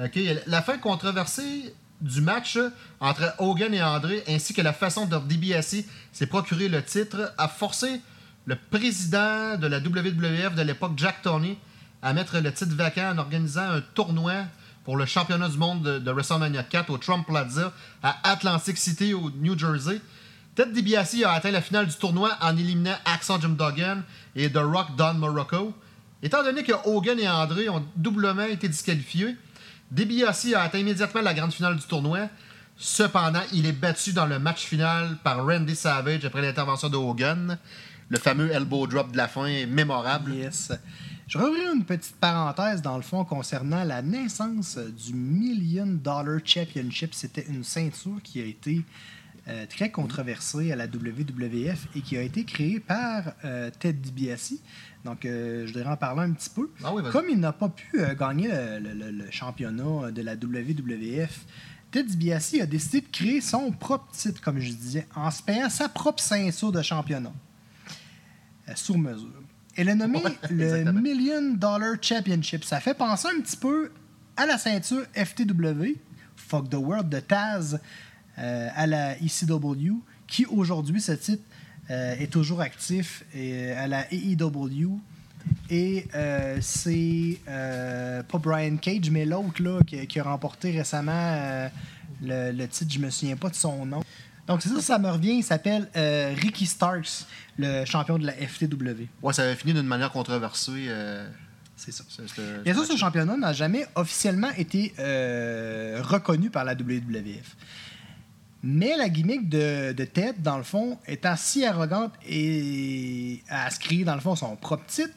OK, 0.00 0.16
La 0.46 0.62
fin 0.62 0.78
controversée 0.78 1.74
du 2.00 2.20
match 2.20 2.56
entre 3.00 3.34
Hogan 3.38 3.74
et 3.74 3.82
André, 3.82 4.22
ainsi 4.28 4.54
que 4.54 4.62
la 4.62 4.72
façon 4.72 5.06
dont 5.06 5.18
DiBiase 5.18 5.84
s'est 6.12 6.26
procuré 6.26 6.68
le 6.68 6.84
titre, 6.84 7.34
a 7.36 7.48
forcé 7.48 8.00
le 8.46 8.54
président 8.54 9.56
de 9.56 9.66
la 9.66 9.78
WWF 9.78 10.54
de 10.54 10.62
l'époque, 10.62 10.92
Jack 10.96 11.22
Tony, 11.22 11.58
à 12.00 12.12
mettre 12.12 12.38
le 12.38 12.52
titre 12.52 12.76
vacant 12.76 13.12
en 13.12 13.18
organisant 13.18 13.72
un 13.72 13.80
tournoi 13.80 14.44
pour 14.84 14.96
le 14.96 15.04
championnat 15.04 15.48
du 15.48 15.58
monde 15.58 15.82
de, 15.82 15.98
de 15.98 16.10
WrestleMania 16.12 16.62
4 16.62 16.90
au 16.90 16.98
Trump 16.98 17.26
Plaza 17.26 17.72
à 18.00 18.30
Atlantic 18.30 18.78
City, 18.78 19.14
au 19.14 19.32
New 19.32 19.58
Jersey. 19.58 20.00
Ted 20.54 20.72
DiBiase 20.72 21.24
a 21.24 21.32
atteint 21.32 21.50
la 21.50 21.60
finale 21.60 21.88
du 21.88 21.96
tournoi 21.96 22.30
en 22.40 22.56
éliminant 22.56 22.96
Axel 23.04 23.40
Jim 23.40 23.56
Duggan 23.58 24.02
et 24.36 24.48
The 24.48 24.58
Rock 24.58 24.94
Don 24.96 25.14
Morocco. 25.14 25.74
Étant 26.22 26.44
donné 26.44 26.62
que 26.62 26.72
Hogan 26.84 27.18
et 27.18 27.28
André 27.28 27.68
ont 27.68 27.84
doublement 27.96 28.44
été 28.44 28.68
disqualifiés, 28.68 29.36
DiBiase 29.90 30.54
a 30.54 30.62
atteint 30.62 30.78
immédiatement 30.78 31.22
la 31.22 31.34
grande 31.34 31.52
finale 31.52 31.76
du 31.76 31.84
tournoi. 31.84 32.28
Cependant, 32.76 33.42
il 33.52 33.66
est 33.66 33.72
battu 33.72 34.12
dans 34.12 34.26
le 34.26 34.38
match 34.38 34.64
final 34.64 35.16
par 35.24 35.44
Randy 35.44 35.74
Savage 35.74 36.24
après 36.24 36.42
l'intervention 36.42 36.88
de 36.88 36.96
Hogan. 36.96 37.58
Le 38.08 38.18
fameux 38.18 38.50
elbow 38.50 38.86
drop 38.86 39.12
de 39.12 39.16
la 39.16 39.28
fin 39.28 39.46
est 39.46 39.66
mémorable. 39.66 40.34
Yes. 40.34 40.72
Je 41.26 41.38
ouvrir 41.38 41.74
une 41.74 41.84
petite 41.84 42.16
parenthèse 42.16 42.80
dans 42.80 42.96
le 42.96 43.02
fond 43.02 43.24
concernant 43.24 43.84
la 43.84 44.00
naissance 44.00 44.78
du 44.78 45.12
Million 45.12 45.86
Dollar 45.86 46.40
Championship. 46.42 47.12
C'était 47.12 47.44
une 47.48 47.64
ceinture 47.64 48.22
qui 48.22 48.40
a 48.40 48.46
été 48.46 48.82
euh, 49.48 49.66
très 49.66 49.90
controversée 49.90 50.72
à 50.72 50.76
la 50.76 50.86
WWF 50.86 51.86
et 51.96 52.00
qui 52.00 52.16
a 52.16 52.22
été 52.22 52.44
créée 52.44 52.80
par 52.80 53.32
euh, 53.44 53.70
Ted 53.78 53.98
DiBiase. 53.98 54.54
Donc, 55.04 55.24
euh, 55.24 55.66
je 55.66 55.72
devrais 55.72 55.90
en 55.92 55.96
parler 55.96 56.22
un 56.22 56.32
petit 56.32 56.50
peu. 56.50 56.70
Ah 56.84 56.92
oui. 56.92 57.02
Comme 57.10 57.26
il 57.30 57.38
n'a 57.40 57.52
pas 57.52 57.68
pu 57.68 57.98
gagner 58.18 58.48
le, 58.48 58.78
le- 58.78 58.94
le- 58.94 59.10
le 59.10 59.30
championnat 59.30 60.10
de 60.10 60.22
la 60.22 60.34
WWF, 60.34 61.46
Ted 61.90 62.08
DiBiase 62.10 62.56
a 62.60 62.66
décidé 62.66 63.00
de 63.00 63.06
créer 63.10 63.40
son 63.40 63.70
propre 63.72 64.10
titre, 64.12 64.40
comme 64.42 64.58
je 64.60 64.70
disais, 64.72 65.06
en 65.16 65.30
se 65.30 65.42
payant 65.42 65.70
sa 65.70 65.88
propre 65.88 66.22
ceinture 66.22 66.70
de 66.72 66.82
championnat 66.82 67.32
sur 68.74 68.98
mesure. 68.98 69.32
Elle 69.76 69.88
a 69.90 69.94
nommé 69.94 70.22
Ouais, 70.22 70.36
le. 70.50 70.92
Million 70.92 71.54
Dollar 71.54 71.94
Championship. 72.02 72.64
Ça 72.64 72.80
fait 72.80 72.94
penser 72.94 73.28
un 73.34 73.40
petit 73.40 73.56
peu 73.56 73.90
à 74.36 74.44
la 74.46 74.58
ceinture 74.58 75.04
FTW, 75.14 75.96
Fuck 76.36 76.68
the 76.70 76.74
World 76.74 77.08
de 77.08 77.20
Taz, 77.20 77.80
à 78.74 78.86
la 78.86 79.16
ECW, 79.18 79.94
qui 80.26 80.46
aujourd'hui, 80.46 81.00
ce 81.00 81.12
titre 81.12 81.42
euh, 81.90 82.14
est 82.18 82.30
toujours 82.30 82.60
actif 82.60 83.24
et, 83.34 83.72
euh, 83.72 83.84
à 83.84 83.86
la 83.88 84.06
AEW. 84.12 84.98
Et 85.70 86.06
euh, 86.14 86.58
c'est 86.60 87.38
euh, 87.48 88.22
pas 88.22 88.38
Brian 88.38 88.76
Cage, 88.76 89.10
mais 89.10 89.24
l'autre 89.24 89.62
là, 89.62 89.80
qui, 89.86 90.06
qui 90.06 90.20
a 90.20 90.24
remporté 90.24 90.70
récemment 90.70 91.12
euh, 91.14 91.68
le, 92.22 92.52
le 92.52 92.68
titre, 92.68 92.92
je 92.92 92.98
me 92.98 93.08
souviens 93.10 93.36
pas 93.36 93.48
de 93.48 93.54
son 93.54 93.86
nom. 93.86 94.02
Donc 94.46 94.62
c'est 94.62 94.68
ça, 94.70 94.80
ça 94.80 94.98
me 94.98 95.08
revient, 95.10 95.36
il 95.38 95.42
s'appelle 95.42 95.88
euh, 95.96 96.34
Ricky 96.36 96.66
Starks, 96.66 97.26
le 97.58 97.84
champion 97.84 98.18
de 98.18 98.26
la 98.26 98.32
FTW. 98.32 99.06
Ouais, 99.22 99.32
ça 99.32 99.42
avait 99.42 99.54
fini 99.56 99.72
d'une 99.74 99.82
manière 99.86 100.10
controversée. 100.10 100.86
euh, 100.88 101.28
C'est 101.76 101.92
ça. 101.92 102.02
Bien 102.64 102.74
sûr, 102.74 102.84
ce 102.86 102.96
championnat 102.96 103.36
n'a 103.36 103.52
jamais 103.52 103.86
officiellement 103.94 104.50
été 104.56 104.94
euh, 104.98 106.00
reconnu 106.02 106.48
par 106.50 106.64
la 106.64 106.72
WWF. 106.74 107.56
Mais 108.62 108.96
la 108.96 109.08
gimmick 109.08 109.48
de, 109.48 109.92
de 109.92 110.04
Ted, 110.04 110.34
dans 110.40 110.56
le 110.56 110.64
fond, 110.64 110.98
étant 111.06 111.36
si 111.36 111.64
arrogante 111.64 112.12
et 112.28 113.42
à 113.48 113.70
se 113.70 113.78
créer, 113.78 114.04
dans 114.04 114.14
le 114.14 114.20
fond, 114.20 114.34
son 114.34 114.56
propre 114.56 114.84
titre, 114.86 115.14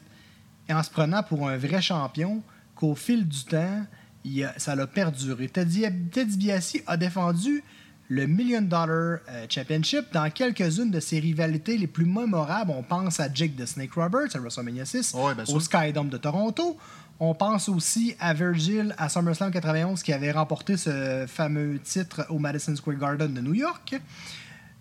et 0.68 0.72
en 0.74 0.82
se 0.82 0.90
prenant 0.90 1.22
pour 1.22 1.48
un 1.48 1.56
vrai 1.56 1.82
champion, 1.82 2.42
qu'au 2.76 2.94
fil 2.94 3.26
du 3.26 3.44
temps, 3.44 3.84
il 4.24 4.44
a- 4.44 4.54
ça 4.58 4.76
l'a 4.76 4.86
perduré. 4.86 5.48
Ted 5.48 5.66
Di- 5.68 5.82
Ted 6.12 6.26
DiBiase 6.26 6.76
a 6.86 6.96
défendu 6.96 7.64
le 8.08 8.26
Million 8.26 8.62
Dollar 8.62 9.18
euh, 9.28 9.46
Championship. 9.48 10.12
Dans 10.12 10.30
quelques-unes 10.30 10.90
de 10.90 11.00
ses 11.00 11.18
rivalités 11.18 11.76
les 11.78 11.86
plus 11.86 12.04
mémorables, 12.04 12.70
on 12.76 12.82
pense 12.82 13.18
à 13.20 13.32
Jake 13.32 13.56
the 13.56 13.66
Snake 13.66 13.94
Roberts 13.94 14.34
à 14.34 14.38
WrestleMania 14.38 14.84
6, 14.84 15.14
Ouais, 15.14 15.34
bien 15.34 15.44
sûr. 15.44 15.54
au 15.56 15.60
Skydome 15.60 16.08
de 16.10 16.18
Toronto. 16.18 16.76
On 17.20 17.34
pense 17.34 17.68
aussi 17.68 18.16
à 18.18 18.34
Virgil 18.34 18.94
à 18.98 19.08
SummerSlam 19.08 19.50
91 19.52 20.02
qui 20.02 20.12
avait 20.12 20.32
remporté 20.32 20.76
ce 20.76 21.24
fameux 21.28 21.78
titre 21.78 22.26
au 22.30 22.38
Madison 22.38 22.74
Square 22.74 22.96
Garden 22.96 23.32
de 23.32 23.40
New 23.40 23.54
York. 23.54 23.94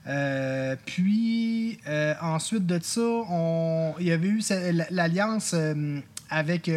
Euh, 0.07 0.75
puis 0.85 1.77
euh, 1.87 2.15
ensuite 2.21 2.65
de 2.65 2.79
ça, 2.81 3.01
on, 3.01 3.93
il 3.99 4.07
y 4.07 4.11
avait 4.11 4.27
eu 4.29 4.41
ce- 4.41 4.91
l'alliance 4.91 5.51
euh, 5.53 5.99
avec 6.31 6.71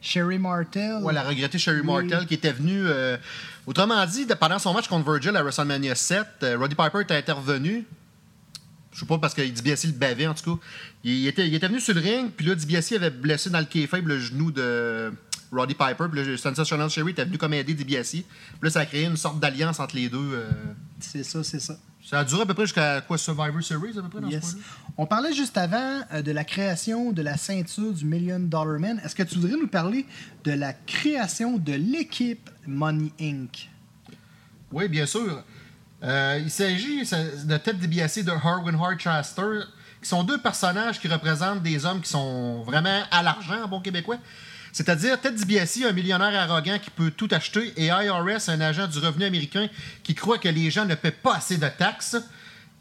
Sherry 0.00 0.38
Martel. 0.38 1.02
Ouais, 1.02 1.12
la 1.12 1.22
regrettée 1.22 1.58
Sherry 1.58 1.80
Oui. 1.80 1.86
Martel 2.08 2.26
qui 2.26 2.34
était 2.34 2.52
venue. 2.52 2.84
autrement 3.66 4.06
dit, 4.06 4.24
pendant 4.40 4.58
son 4.58 4.72
match 4.72 4.88
contre 4.88 5.10
Virgil 5.10 5.36
à 5.36 5.42
WrestleMania 5.42 5.94
7, 5.94 6.24
euh, 6.44 6.56
Roddy 6.58 6.74
Piper 6.74 7.00
était 7.02 7.16
intervenu. 7.16 7.84
Je 8.94 9.00
sais 9.00 9.06
pas 9.06 9.18
parce 9.18 9.34
que 9.34 9.42
DiBiase 9.42 9.86
le 9.86 9.92
bavait 9.92 10.26
en 10.28 10.34
tout 10.34 10.56
cas. 10.56 10.62
Il, 11.02 11.26
était, 11.26 11.46
il 11.46 11.54
était 11.54 11.66
venu 11.68 11.80
sur 11.80 11.94
le 11.94 12.00
ring, 12.00 12.30
puis 12.30 12.46
là, 12.46 12.54
DiBiase 12.54 12.92
avait 12.92 13.10
blessé 13.10 13.50
dans 13.50 13.58
le 13.58 13.64
kayfabe 13.66 14.06
le 14.06 14.18
genou 14.20 14.50
de 14.52 15.12
Roddy 15.52 15.74
Piper, 15.74 16.06
puis 16.10 16.24
là, 16.24 16.36
Sensational 16.36 16.88
Sherry 16.88 17.10
était 17.10 17.24
venu 17.24 17.36
comme 17.36 17.52
aider 17.54 17.74
DiBiase. 17.74 18.10
Puis 18.10 18.24
là, 18.62 18.70
ça 18.70 18.80
a 18.80 18.86
créé 18.86 19.04
une 19.04 19.16
sorte 19.16 19.40
d'alliance 19.40 19.78
entre 19.80 19.96
les 19.96 20.08
deux. 20.08 20.18
euh. 20.32 20.50
C'est 21.00 21.24
ça, 21.24 21.42
c'est 21.44 21.60
ça. 21.60 21.76
Ça 22.04 22.18
a 22.20 22.24
duré 22.24 22.42
à 22.42 22.46
peu 22.46 22.54
près 22.54 22.64
jusqu'à 22.64 23.00
quoi 23.00 23.16
Survivor 23.18 23.62
Series 23.62 23.98
à 23.98 24.02
peu 24.02 24.08
près 24.10 24.20
dans 24.20 24.28
ce 24.28 24.34
Yes. 24.34 24.42
point-là? 24.52 24.66
On 24.98 25.06
parlait 25.06 25.32
juste 25.32 25.56
avant 25.56 26.02
euh, 26.12 26.22
de 26.22 26.32
la 26.32 26.44
création 26.44 27.12
de 27.12 27.22
la 27.22 27.36
ceinture 27.36 27.92
du 27.92 28.04
Million 28.04 28.38
Dollar 28.38 28.78
Man. 28.78 29.00
Est-ce 29.04 29.14
que 29.14 29.22
tu 29.22 29.36
voudrais 29.36 29.56
nous 29.58 29.68
parler 29.68 30.04
de 30.44 30.52
la 30.52 30.72
création 30.74 31.56
de 31.56 31.72
l'équipe 31.72 32.48
Money 32.66 33.10
Inc? 33.20 33.70
Oui, 34.70 34.86
bien 34.88 35.06
sûr. 35.06 35.42
Euh, 36.02 36.40
il 36.42 36.50
s'agit 36.50 37.02
de 37.02 37.56
Ted 37.56 37.78
DiBiase 37.78 38.18
et 38.18 38.22
de 38.22 38.30
Harwin 38.30 38.74
Hart 38.74 38.98
Chaster, 38.98 39.60
qui 40.02 40.08
sont 40.08 40.22
deux 40.22 40.38
personnages 40.38 41.00
qui 41.00 41.08
représentent 41.08 41.62
des 41.62 41.86
hommes 41.86 42.00
qui 42.00 42.10
sont 42.10 42.62
vraiment 42.62 43.02
à 43.10 43.22
l'argent 43.22 43.62
en 43.64 43.68
bon 43.68 43.80
québécois. 43.80 44.18
C'est-à-dire 44.72 45.20
Ted 45.20 45.36
DiBiase, 45.36 45.84
un 45.84 45.92
millionnaire 45.92 46.34
arrogant 46.50 46.78
qui 46.78 46.90
peut 46.90 47.10
tout 47.10 47.28
acheter, 47.30 47.72
et 47.76 47.86
IRS, 47.86 48.48
un 48.48 48.60
agent 48.60 48.88
du 48.88 48.98
revenu 48.98 49.24
américain 49.24 49.68
qui 50.02 50.14
croit 50.14 50.38
que 50.38 50.48
les 50.48 50.70
gens 50.70 50.84
ne 50.84 50.94
paient 50.94 51.10
pas 51.10 51.36
assez 51.36 51.56
de 51.56 51.68
taxes. 51.68 52.16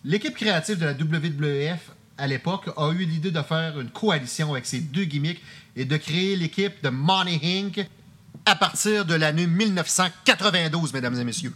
L'équipe 0.04 0.36
créative 0.36 0.80
de 0.80 0.86
la 0.86 0.94
WWF 0.94 1.92
à 2.18 2.28
l'époque 2.28 2.70
a 2.76 2.92
eu 2.92 3.06
l'idée 3.06 3.32
de 3.32 3.42
faire 3.42 3.80
une 3.80 3.90
coalition 3.90 4.52
avec 4.52 4.66
ces 4.66 4.80
deux 4.80 5.06
gimmicks 5.06 5.42
et 5.76 5.86
de 5.86 5.98
créer 5.98 6.36
l'équipe 6.36 6.84
de 6.84 6.90
Money 6.90 7.40
Inc. 7.44 7.88
à 8.46 8.56
partir 8.56 9.06
de 9.06 9.16
l'année 9.16 9.48
1992, 9.48 10.94
mesdames 10.94 11.20
et 11.20 11.24
messieurs. 11.24 11.54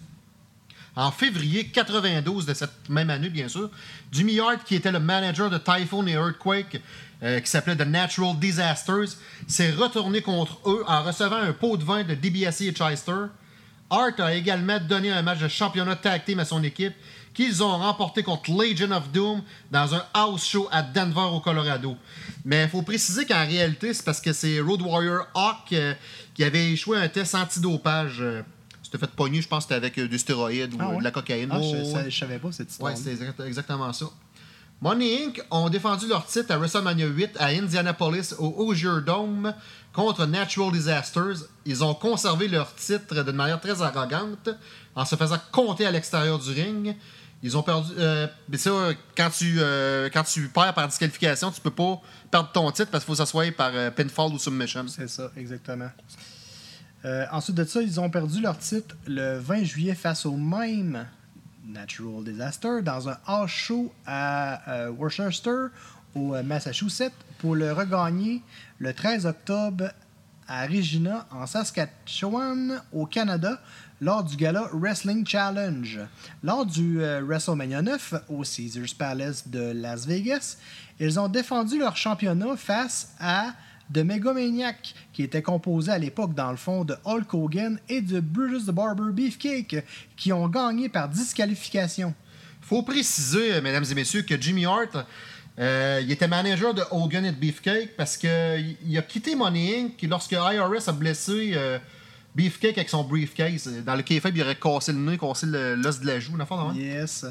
En 0.97 1.11
février 1.11 1.67
92 1.67 2.47
de 2.47 2.55
cette 2.55 2.89
même 2.89 3.11
année, 3.11 3.29
bien 3.29 3.47
sûr, 3.47 3.69
Jimmy 4.11 4.39
Hart, 4.39 4.63
qui 4.65 4.73
était 4.73 4.91
le 4.91 4.99
manager 4.99 5.47
de 5.51 5.59
Typhoon 5.59 6.07
et 6.07 6.13
Earthquake, 6.13 6.81
euh, 7.21 7.39
qui 7.39 7.47
s'appelait 7.47 7.75
The 7.75 7.85
Natural 7.87 8.35
Disasters, 8.39 9.09
s'est 9.47 9.73
retourné 9.73 10.23
contre 10.23 10.59
eux 10.65 10.83
en 10.87 11.03
recevant 11.03 11.35
un 11.35 11.53
pot 11.53 11.77
de 11.77 11.83
vin 11.83 12.03
de 12.03 12.15
DiBiase 12.15 12.63
et 12.63 12.71
Chester. 12.71 13.27
Hart 13.91 14.19
a 14.19 14.33
également 14.33 14.79
donné 14.79 15.11
un 15.11 15.21
match 15.21 15.37
de 15.37 15.47
championnat 15.47 15.97
tag 15.97 16.25
team 16.25 16.39
à 16.39 16.45
son 16.45 16.63
équipe, 16.63 16.93
qu'ils 17.31 17.61
ont 17.61 17.77
remporté 17.77 18.23
contre 18.23 18.49
Legion 18.49 18.89
of 18.89 19.11
Doom 19.11 19.43
dans 19.69 19.93
un 19.93 20.03
house 20.15 20.47
show 20.47 20.67
à 20.71 20.81
Denver, 20.81 21.29
au 21.31 21.41
Colorado. 21.41 21.95
Mais 22.43 22.63
il 22.63 22.69
faut 22.69 22.81
préciser 22.81 23.27
qu'en 23.27 23.45
réalité, 23.45 23.93
c'est 23.93 24.03
parce 24.03 24.19
que 24.19 24.33
c'est 24.33 24.59
Road 24.61 24.81
Warrior 24.81 25.27
Hawk 25.35 25.73
euh, 25.73 25.93
qui 26.33 26.43
avait 26.43 26.71
échoué 26.71 26.97
un 26.97 27.07
test 27.07 27.35
antidopage. 27.35 28.17
Euh, 28.19 28.41
C'était 28.89 28.97
fait 29.05 29.11
pogner, 29.11 29.41
je 29.41 29.47
pense 29.47 29.65
que 29.65 29.73
c'était 29.73 29.75
avec 29.85 29.97
euh, 29.99 30.07
du 30.07 30.17
stéroïde 30.17 30.73
ou 30.73 30.77
Ah 30.79 30.85
euh, 30.85 30.91
ouais? 30.93 30.97
de 30.99 31.03
la 31.03 31.11
cocaïne. 31.11 31.49
Ah, 31.51 31.59
je, 31.61 31.83
ça- 31.83 32.09
je 32.09 32.17
savais 32.17 32.39
pas 32.39 32.51
cette 32.53 32.71
histoire. 32.71 32.91
Ouais, 32.93 32.97
c'est 32.97 33.11
exact- 33.11 33.39
exactement 33.41 33.91
ça. 33.91 34.05
Money 34.79 35.25
Inc. 35.25 35.41
ont 35.49 35.69
défendu 35.69 36.07
leur 36.07 36.25
titre 36.25 36.51
à 36.51 36.57
WrestleMania 36.57 37.07
8 37.07 37.31
à 37.39 37.47
Indianapolis 37.47 38.33
au 38.37 38.53
Hoosier 38.63 39.01
Dome 39.05 39.53
contre 39.91 40.25
Natural 40.27 40.71
Disasters. 40.71 41.37
Ils 41.65 41.83
ont 41.83 41.95
conservé 41.95 42.47
leur 42.47 42.73
titre 42.75 43.23
d'une 43.23 43.35
manière 43.35 43.59
très 43.59 43.81
arrogante 43.81 44.49
en 44.95 45.03
se 45.03 45.15
faisant 45.15 45.39
compter 45.51 45.85
à 45.87 45.91
l'extérieur 45.91 46.37
du 46.37 46.51
ring. 46.51 46.95
Ils 47.43 47.57
ont 47.57 47.63
perdu. 47.63 47.91
euh, 47.97 48.27
mais 48.49 48.57
ça, 48.57 48.71
quand 49.15 49.29
tu, 49.35 49.55
euh, 49.59 50.09
quand 50.13 50.23
tu 50.23 50.47
perds 50.47 50.73
par 50.75 50.87
disqualification, 50.87 51.51
tu 51.51 51.59
peux 51.61 51.71
pas 51.71 51.99
perdre 52.31 52.51
ton 52.51 52.69
titre 52.71 52.89
parce 52.91 53.03
qu'il 53.03 53.11
faut 53.13 53.17
s'asseoir 53.17 53.45
par 53.57 53.71
euh, 53.73 53.89
pinfall 53.91 54.31
ou 54.31 54.37
submission. 54.39 54.85
C'est 54.87 55.09
ça, 55.09 55.31
exactement. 55.35 55.89
Euh, 57.07 57.25
ensuite 57.31 57.55
de 57.55 57.63
ça, 57.63 57.81
ils 57.81 58.01
ont 58.01 58.09
perdu 58.09 58.41
leur 58.41 58.57
titre 58.57 58.95
le 59.07 59.37
20 59.37 59.63
juillet 59.63 59.95
face 59.95 60.25
au 60.25 60.35
même 60.35 61.05
Natural 61.65 62.21
Disaster 62.23 62.81
dans 62.83 63.07
un 63.07 63.17
house 63.25 63.49
show 63.49 63.93
à 64.05 64.69
euh, 64.69 64.91
Worcester, 64.91 65.67
au 66.15 66.35
euh, 66.35 66.43
Massachusetts, 66.43 67.13
pour 67.37 67.55
le 67.55 67.71
regagner 67.71 68.41
le 68.79 68.93
13 68.93 69.25
octobre 69.25 69.85
à 70.49 70.65
Regina, 70.65 71.25
en 71.31 71.45
Saskatchewan, 71.45 72.81
au 72.91 73.05
Canada, 73.05 73.57
lors 74.01 74.23
du 74.23 74.35
gala 74.35 74.69
Wrestling 74.73 75.25
Challenge. 75.25 75.99
Lors 76.43 76.65
du 76.65 76.99
WrestleMania 76.99 77.81
9 77.81 78.13
au 78.29 78.43
Caesars 78.43 78.95
Palace 78.97 79.47
de 79.47 79.71
Las 79.71 80.05
Vegas, 80.05 80.57
ils 80.99 81.19
ont 81.19 81.27
défendu 81.27 81.79
leur 81.79 81.95
championnat 81.95 82.55
face 82.57 83.13
à 83.19 83.53
The 83.93 83.99
Megamaniac, 83.99 84.93
qui 85.13 85.23
était 85.23 85.41
composé 85.41 85.91
à 85.91 85.97
l'époque, 85.97 86.33
dans 86.33 86.51
le 86.51 86.57
fond, 86.57 86.83
de 86.83 86.95
Hulk 87.05 87.33
Hogan 87.33 87.79
et 87.87 88.01
de 88.01 88.19
Brutus 88.19 88.65
the 88.65 88.71
Barber 88.71 89.11
Beefcake, 89.13 89.77
qui 90.17 90.33
ont 90.33 90.47
gagné 90.49 90.89
par 90.89 91.07
disqualification. 91.09 92.13
faut 92.61 92.83
préciser, 92.83 93.53
euh, 93.55 93.61
mesdames 93.61 93.85
et 93.89 93.95
messieurs, 93.95 94.23
que 94.23 94.39
Jimmy 94.39 94.65
Hart, 94.65 95.05
euh, 95.59 96.01
il 96.03 96.11
était 96.11 96.27
manager 96.27 96.73
de 96.73 96.83
Hogan 96.91 97.25
et 97.25 97.31
de 97.31 97.37
Beefcake 97.37 97.95
parce 97.95 98.17
qu'il 98.17 98.75
il 98.85 98.97
a 98.97 99.01
quitté 99.01 99.35
Money 99.35 99.79
Inc. 99.79 100.01
lorsque 100.09 100.33
IRS 100.33 100.87
a 100.87 100.91
blessé 100.91 101.53
euh, 101.55 101.79
Beefcake 102.35 102.77
avec 102.77 102.89
son 102.89 103.03
briefcase. 103.05 103.67
Dans 103.85 103.95
le 103.95 104.03
kayfabe, 104.03 104.35
il 104.35 104.43
aurait 104.43 104.55
cassé 104.55 104.91
le 104.91 104.99
nez, 104.99 105.17
cassé 105.17 105.45
le- 105.47 105.75
l'os 105.75 105.99
de 106.01 106.05
la 106.07 106.19
joue, 106.19 106.33
affaire 106.39 106.57
de 106.73 106.73
même. 106.77 106.85
Yes. 106.85 107.25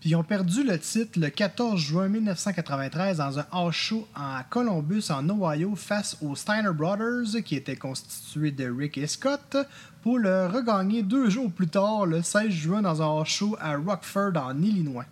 Puis 0.00 0.10
ils 0.10 0.16
ont 0.16 0.22
perdu 0.22 0.64
le 0.64 0.78
titre 0.78 1.20
le 1.20 1.28
14 1.28 1.78
juin 1.78 2.08
1993 2.08 3.18
dans 3.18 3.38
un 3.38 3.46
house 3.52 3.74
show 3.74 4.08
à 4.14 4.46
Columbus, 4.48 5.10
en 5.10 5.28
Ohio, 5.28 5.76
face 5.76 6.16
aux 6.22 6.34
Steiner 6.34 6.72
Brothers, 6.72 7.42
qui 7.44 7.54
étaient 7.54 7.76
constitués 7.76 8.50
de 8.50 8.70
Rick 8.70 8.96
et 8.96 9.06
Scott, 9.06 9.58
pour 10.02 10.18
le 10.18 10.46
regagner 10.46 11.02
deux 11.02 11.28
jours 11.28 11.52
plus 11.52 11.68
tard, 11.68 12.06
le 12.06 12.22
16 12.22 12.48
juin, 12.48 12.80
dans 12.80 13.02
un 13.02 13.04
house 13.04 13.28
show 13.28 13.56
à 13.60 13.76
Rockford, 13.76 14.32
en 14.36 14.62
Illinois. 14.62 15.04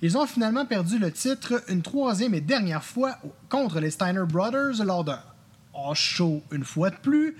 Ils 0.00 0.16
ont 0.16 0.26
finalement 0.26 0.64
perdu 0.64 0.98
le 0.98 1.12
titre 1.12 1.62
une 1.68 1.82
troisième 1.82 2.32
et 2.32 2.40
dernière 2.40 2.82
fois 2.82 3.18
contre 3.50 3.78
les 3.78 3.90
Steiner 3.90 4.24
Brothers 4.26 4.82
lors 4.82 5.04
d'un 5.04 5.20
house 5.74 5.98
show 5.98 6.42
une 6.52 6.64
fois 6.64 6.90
de 6.90 6.96
plus 6.96 7.36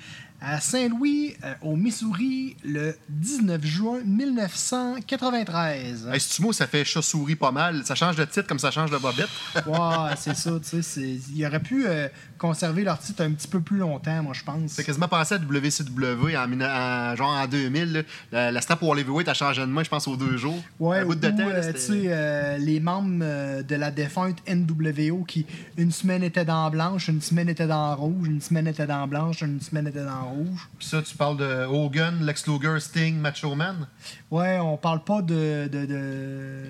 à 0.46 0.60
Saint-Louis, 0.60 1.34
euh, 1.42 1.54
au 1.62 1.74
Missouri, 1.74 2.54
le 2.64 2.94
19 3.08 3.64
juin 3.64 4.00
1993. 4.04 6.08
Hey, 6.12 6.20
ce 6.20 6.42
mot, 6.42 6.52
ça 6.52 6.66
fait 6.66 6.84
chat-souris 6.84 7.36
pas 7.36 7.50
mal. 7.50 7.82
Ça 7.84 7.94
change 7.94 8.16
de 8.16 8.24
titre 8.24 8.46
comme 8.46 8.58
ça 8.58 8.70
change 8.70 8.90
de 8.90 8.98
bobette. 8.98 9.28
Ouais, 9.66 10.14
c'est 10.18 10.34
ça, 10.36 10.50
tu 10.68 10.82
sais. 10.82 11.18
Ils 11.34 11.46
auraient 11.46 11.60
pu 11.60 11.86
euh, 11.86 12.08
conserver 12.36 12.84
leur 12.84 12.98
titre 12.98 13.22
un 13.22 13.30
petit 13.32 13.48
peu 13.48 13.60
plus 13.60 13.78
longtemps, 13.78 14.22
moi, 14.22 14.34
je 14.34 14.42
pense. 14.44 14.72
C'est 14.72 14.84
quasiment 14.84 15.08
passé 15.08 15.36
à 15.36 15.38
WCW 15.38 16.36
en, 16.36 16.60
en- 16.60 17.16
genre 17.16 17.30
en 17.30 17.46
2000. 17.46 17.92
là. 17.92 18.02
La, 18.32 18.52
la 18.52 18.60
strap 18.60 18.82
Wall 18.82 18.98
Heavyweight 18.98 19.28
a 19.28 19.34
changé 19.34 19.62
de 19.62 19.66
main, 19.66 19.82
je 19.82 19.88
pense, 19.88 20.06
aux 20.08 20.16
deux 20.16 20.36
jours. 20.36 20.62
Ouais, 20.78 20.98
un 20.98 21.06
bout 21.06 21.14
de 21.14 21.28
temps. 21.28 21.36
euh, 21.40 21.72
tu 21.72 21.80
sais, 21.80 22.58
les 22.58 22.80
membres 22.80 23.62
de 23.62 23.74
la 23.76 23.90
défunte 23.90 24.38
NWO 24.48 25.24
qui, 25.24 25.46
une 25.78 25.92
semaine 25.92 26.22
étaient 26.22 26.44
dans 26.44 26.68
blanche, 26.70 27.08
une 27.08 27.22
semaine 27.22 27.48
était 27.48 27.66
dans 27.66 27.94
rouge, 27.96 28.23
une 28.26 28.40
semaine 28.40 28.66
était 28.66 28.86
dans 28.86 29.06
blanche, 29.06 29.42
une 29.42 29.60
semaine 29.60 29.86
était 29.86 30.04
dans 30.04 30.24
rouge. 30.24 30.68
Puis 30.78 30.86
ça, 30.88 31.02
tu 31.02 31.16
parles 31.16 31.36
de 31.36 31.64
Hogan, 31.66 32.24
Lex 32.24 32.46
Luger, 32.46 32.78
Sting, 32.80 33.18
Macho 33.18 33.54
Man? 33.54 33.86
Ouais, 34.30 34.58
on 34.60 34.76
parle 34.76 35.02
pas 35.04 35.22
de, 35.22 35.68
de, 35.70 35.86
de, 35.86 36.62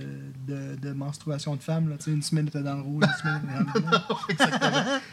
de, 0.46 0.76
de 0.80 0.92
menstruation 0.92 1.56
de 1.56 1.62
femme, 1.62 1.88
là, 1.88 1.96
une 2.06 2.22
semaine 2.22 2.48
était 2.48 2.62
dans 2.62 2.76
le 2.76 2.82
rouge, 2.82 3.04
une 3.04 3.20
semaine 3.20 3.66
était 3.70 3.80
dans 3.80 3.88
le 3.88 4.34
blanc. 4.36 5.00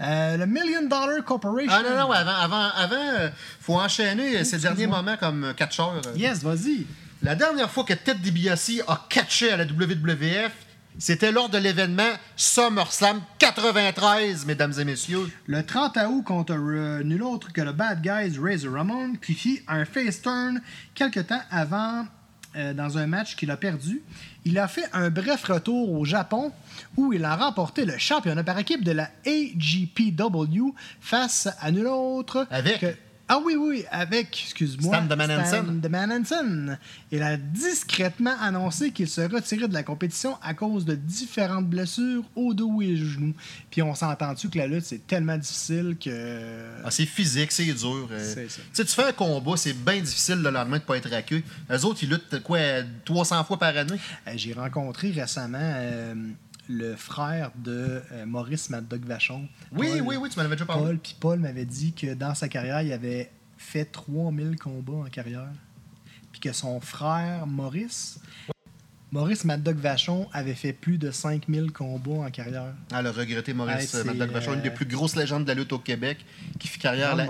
Euh, 0.00 0.36
le 0.36 0.46
Million 0.46 0.82
Dollar 0.82 1.24
Corporation. 1.24 1.72
Ah 1.72 1.82
non, 1.82 1.96
non, 2.06 2.12
avant, 2.12 2.30
avant, 2.30 2.68
avant 2.76 2.94
euh, 3.18 3.30
faut 3.60 3.80
enchaîner 3.80 4.44
ces 4.44 4.58
derniers 4.58 4.86
moments 4.86 5.16
comme 5.16 5.52
catcheur. 5.56 5.94
euh. 6.06 6.16
Yes, 6.16 6.44
vas-y. 6.44 6.86
La 7.20 7.34
dernière 7.34 7.68
fois 7.68 7.82
que 7.82 7.94
Ted 7.94 8.20
DiBiase 8.20 8.80
a 8.86 9.06
catché 9.08 9.50
à 9.50 9.56
la 9.56 9.64
WWF, 9.64 10.52
c'était 10.98 11.30
lors 11.30 11.48
de 11.48 11.58
l'événement 11.58 12.10
SummerSlam 12.36 13.20
93, 13.38 14.44
mesdames 14.46 14.74
et 14.78 14.84
messieurs. 14.84 15.30
Le 15.46 15.64
30 15.64 15.96
août 16.10 16.22
contre 16.24 16.54
euh, 16.54 17.02
nul 17.04 17.22
autre 17.22 17.52
que 17.52 17.60
le 17.60 17.72
Bad 17.72 18.02
Guys 18.02 18.36
Razor 18.36 18.72
Ramon, 18.72 19.14
qui 19.14 19.34
fit 19.34 19.62
un 19.68 19.84
face 19.84 20.20
turn 20.20 20.60
quelque 20.94 21.20
temps 21.20 21.40
avant 21.52 22.04
euh, 22.56 22.74
dans 22.74 22.98
un 22.98 23.06
match 23.06 23.36
qu'il 23.36 23.50
a 23.52 23.56
perdu. 23.56 24.02
Il 24.44 24.58
a 24.58 24.66
fait 24.66 24.88
un 24.92 25.10
bref 25.10 25.44
retour 25.44 25.92
au 25.92 26.04
Japon 26.04 26.50
où 26.96 27.12
il 27.12 27.24
a 27.24 27.36
remporté 27.36 27.84
le 27.84 27.96
championnat 27.96 28.42
par 28.42 28.58
équipe 28.58 28.82
de 28.82 28.92
la 28.92 29.08
AGPW 29.24 30.74
face 31.00 31.48
à 31.60 31.70
nul 31.70 31.86
autre 31.86 32.46
Avec 32.50 32.80
que 32.80 32.94
Ah 33.30 33.38
oui, 33.44 33.56
oui, 33.56 33.84
avec, 33.90 34.28
excuse-moi, 34.44 34.96
Stan 34.96 35.04
de. 35.04 36.24
Stan 36.24 36.44
de. 36.44 36.76
Il 37.12 37.22
a 37.22 37.36
discrètement 37.36 38.34
annoncé 38.40 38.90
qu'il 38.90 39.08
se 39.08 39.20
retirait 39.20 39.68
de 39.68 39.74
la 39.74 39.82
compétition 39.82 40.36
à 40.42 40.54
cause 40.54 40.84
de 40.86 40.94
différentes 40.94 41.66
blessures 41.68 42.24
au 42.34 42.54
dos 42.54 42.80
et 42.80 42.94
aux 42.94 42.96
genoux. 43.04 43.34
Puis 43.70 43.82
on 43.82 43.94
s'entend-tu 43.94 44.48
que 44.48 44.58
la 44.58 44.66
lutte, 44.66 44.84
c'est 44.84 45.06
tellement 45.06 45.36
difficile 45.36 45.96
que... 46.02 46.80
Ah, 46.84 46.90
c'est 46.90 47.04
physique, 47.06 47.52
c'est 47.52 47.64
dur. 47.66 48.08
euh. 48.10 48.32
C'est 48.34 48.48
ça. 48.50 48.60
Tu 48.62 48.68
sais, 48.72 48.84
tu 48.84 48.92
fais 48.94 49.04
un 49.04 49.12
combat, 49.12 49.56
c'est 49.56 49.74
bien 49.74 50.00
difficile 50.00 50.36
le 50.36 50.50
lendemain 50.50 50.78
de 50.78 50.82
ne 50.82 50.86
pas 50.86 50.96
être 50.96 51.10
raqué. 51.10 51.44
Eux 51.70 51.84
autres, 51.84 52.00
ils 52.02 52.08
luttent 52.08 52.42
quoi, 52.42 52.58
300 53.04 53.44
fois 53.44 53.58
par 53.58 53.76
année? 53.76 53.98
Euh, 54.26 54.32
J'ai 54.36 54.54
rencontré 54.54 55.10
récemment 55.10 55.58
euh, 55.60 56.14
le 56.68 56.96
frère 56.96 57.50
de 57.56 58.02
euh, 58.12 58.26
Maurice 58.26 58.70
Mad 58.70 58.86
Dog 58.86 59.04
Vachon. 59.04 59.48
Oui, 59.72 59.88
Paul. 59.88 60.02
oui, 60.02 60.16
oui, 60.16 60.28
tu 60.28 60.38
m'en 60.38 60.44
avais 60.44 60.54
déjà 60.54 60.66
parlé. 60.66 60.84
Paul, 60.84 60.98
puis 60.98 61.16
Paul 61.18 61.38
m'avait 61.40 61.64
dit 61.64 61.92
que 61.92 62.14
dans 62.14 62.34
sa 62.34 62.48
carrière, 62.48 62.82
il 62.82 62.92
avait 62.92 63.30
fait 63.56 63.84
3000 63.84 64.56
combats 64.58 65.06
en 65.06 65.10
carrière. 65.10 65.50
Puis 66.30 66.40
que 66.40 66.52
son 66.52 66.80
frère 66.80 67.46
Maurice, 67.46 68.20
Maurice 69.10 69.44
Mad 69.44 69.62
Dog 69.62 69.76
Vachon, 69.78 70.28
avait 70.32 70.54
fait 70.54 70.72
plus 70.72 70.98
de 70.98 71.10
5000 71.10 71.72
combats 71.72 72.26
en 72.26 72.30
carrière. 72.30 72.74
Ah, 72.92 73.00
le 73.02 73.10
regretté 73.10 73.54
Maurice 73.54 73.74
Ouais, 73.76 73.86
c'est, 73.86 73.98
euh, 73.98 74.04
Mad 74.04 74.18
Dog 74.18 74.30
Vachon, 74.30 74.54
une 74.54 74.60
des 74.60 74.68
euh, 74.68 74.74
plus 74.74 74.86
grosses 74.86 75.16
légendes 75.16 75.44
de 75.44 75.48
la 75.48 75.54
lutte 75.54 75.72
au 75.72 75.78
Québec, 75.78 76.18
qui 76.58 76.68
fit 76.68 76.78
carrière 76.78 77.12
à 77.12 77.14
la, 77.14 77.26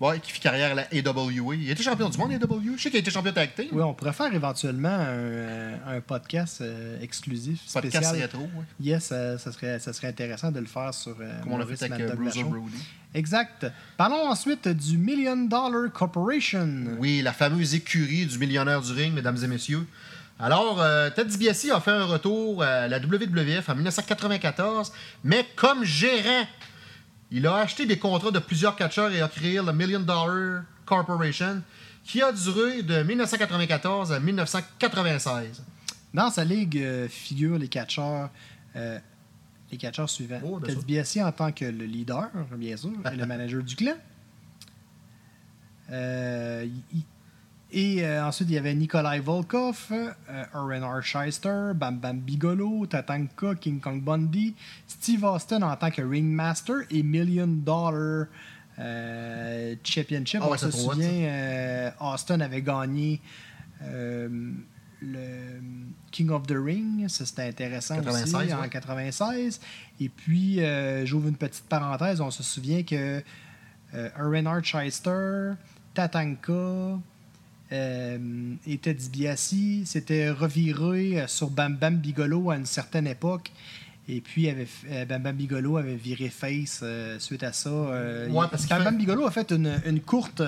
ouais, 0.00 0.20
qui 0.20 0.32
fit 0.32 0.40
carrière 0.40 0.72
à 0.72 0.74
la 0.74 0.82
AWA. 0.92 1.54
Il 1.54 1.70
était 1.70 1.82
champion 1.82 2.08
du 2.08 2.18
monde, 2.18 2.32
AWA. 2.32 2.60
Je 2.76 2.82
sais 2.82 2.90
qu'il 2.90 2.98
a 2.98 3.00
été 3.00 3.10
champion 3.10 3.32
team. 3.32 3.66
Oui, 3.72 3.82
on 3.82 3.94
pourrait 3.94 4.12
faire 4.12 4.32
éventuellement 4.34 4.88
un, 4.88 5.06
euh, 5.06 5.76
un 5.86 6.00
podcast 6.00 6.60
euh, 6.60 7.00
exclusif, 7.00 7.60
Podcast 7.72 8.04
spécial. 8.04 8.22
rétro, 8.22 8.42
ouais. 8.42 8.64
Yes, 8.80 9.10
euh, 9.12 9.38
ça, 9.38 9.52
serait, 9.52 9.78
ça 9.78 9.92
serait 9.92 10.08
intéressant 10.08 10.50
de 10.50 10.60
le 10.60 10.66
faire 10.66 10.92
sur 10.92 11.16
comme 11.16 11.52
on 11.52 11.58
l'a 11.58 11.66
fait 11.66 11.82
avec 11.82 12.14
Bruiser. 12.14 12.44
Brody. 12.44 12.76
Exact. 13.14 13.66
Parlons 13.96 14.28
ensuite 14.28 14.68
du 14.68 14.98
Million 14.98 15.36
Dollar 15.36 15.90
Corporation. 15.92 16.68
Oui, 16.98 17.22
la 17.22 17.32
fameuse 17.32 17.74
écurie 17.74 18.26
du 18.26 18.38
millionnaire 18.38 18.82
du 18.82 18.92
ring, 18.92 19.14
mesdames 19.14 19.38
et 19.42 19.46
messieurs. 19.46 19.86
Alors, 20.38 20.80
euh, 20.82 21.08
Ted 21.10 21.30
DiBiase 21.30 21.70
a 21.70 21.80
fait 21.80 21.90
un 21.92 22.04
retour 22.04 22.62
à 22.62 22.88
la 22.88 22.98
WWF 22.98 23.68
en 23.70 23.74
1994, 23.74 24.92
mais 25.24 25.46
comme 25.56 25.84
gérant. 25.84 26.44
Il 27.30 27.46
a 27.46 27.56
acheté 27.56 27.86
des 27.86 27.98
contrats 27.98 28.30
de 28.30 28.38
plusieurs 28.38 28.76
catcheurs 28.76 29.10
et 29.12 29.20
a 29.20 29.28
créé 29.28 29.60
le 29.60 29.72
Million 29.72 29.98
Dollar 30.00 30.62
Corporation, 30.84 31.62
qui 32.04 32.22
a 32.22 32.30
duré 32.32 32.82
de 32.82 33.02
1994 33.02 34.12
à 34.12 34.20
1996. 34.20 35.64
Dans 36.14 36.30
sa 36.30 36.44
ligue 36.44 36.78
euh, 36.78 37.08
figurent 37.08 37.58
les 37.58 37.68
catcheurs, 37.68 38.30
euh, 38.76 38.98
les 39.72 39.78
catcheurs 39.78 40.08
suivants. 40.08 40.40
Oh, 40.44 40.58
bien 40.60 40.68
Ted. 40.74 40.80
DiBiase 40.84 41.18
en 41.18 41.32
tant 41.32 41.50
que 41.50 41.64
le 41.64 41.84
leader, 41.84 42.28
bien 42.52 42.76
sûr, 42.76 42.92
et 43.12 43.16
le 43.16 43.26
manager 43.26 43.62
du 43.62 43.74
clan. 43.74 43.94
Euh, 45.90 46.66
il- 46.92 47.02
et 47.72 48.04
euh, 48.04 48.24
ensuite, 48.24 48.48
il 48.48 48.54
y 48.54 48.58
avait 48.58 48.74
Nikolai 48.74 49.20
Volkov, 49.20 49.88
euh, 49.90 50.44
Oren 50.54 50.82
Archeister, 50.82 51.72
Bam 51.74 51.98
Bam 51.98 52.20
Bigolo, 52.20 52.86
Tatanka, 52.86 53.54
King 53.56 53.80
Kong 53.80 54.02
Bundy, 54.02 54.54
Steve 54.86 55.24
Austin 55.24 55.62
en 55.62 55.76
tant 55.76 55.90
que 55.90 56.02
ringmaster 56.02 56.82
et 56.90 57.02
Million 57.02 57.48
Dollar 57.48 58.26
euh, 58.78 59.74
Championship. 59.82 60.40
Ah 60.42 60.46
ouais, 60.46 60.52
On 60.52 60.58
se 60.58 60.70
souvient, 60.70 61.92
Austin 62.00 62.40
avait 62.40 62.62
gagné 62.62 63.20
le 65.02 65.60
King 66.10 66.30
of 66.30 66.46
the 66.46 66.56
Ring. 66.56 67.08
Ça, 67.08 67.26
c'était 67.26 67.42
intéressant 67.42 67.96
96, 67.96 68.34
aussi, 68.34 68.54
en 68.54 68.60
ouais. 68.60 68.68
96. 68.68 69.60
Et 70.00 70.08
puis, 70.08 70.60
euh, 70.60 71.04
j'ouvre 71.04 71.28
une 71.28 71.36
petite 71.36 71.64
parenthèse. 71.64 72.20
On 72.20 72.30
se 72.30 72.42
souvient 72.42 72.82
que 72.82 73.22
euh, 73.94 74.46
Archeister, 74.46 75.52
Tatanka 75.94 76.98
euh, 77.72 78.18
et 78.66 78.78
Ted 78.78 78.98
DiBiase 79.00 79.54
s'étaient 79.84 80.30
revirés 80.30 81.20
euh, 81.22 81.26
sur 81.26 81.50
Bam 81.50 81.76
Bam 81.76 81.96
Bigolo 81.96 82.50
à 82.50 82.56
une 82.56 82.66
certaine 82.66 83.06
époque. 83.06 83.50
Et 84.08 84.20
puis, 84.20 84.48
avait, 84.48 84.68
euh, 84.92 85.04
Bam 85.04 85.20
Bam 85.20 85.34
Bigolo 85.34 85.76
avait 85.78 85.96
viré 85.96 86.28
face 86.28 86.78
euh, 86.84 87.18
suite 87.18 87.42
à 87.42 87.52
ça. 87.52 87.70
Euh, 87.70 88.28
Ouais, 88.28 88.46
parce 88.48 88.66
Bam 88.68 88.78
fait- 88.78 88.84
Bam 88.84 88.96
Bigolo 88.96 89.26
a 89.26 89.30
fait 89.32 89.50
une, 89.50 89.80
une 89.84 90.00
courte 90.00 90.42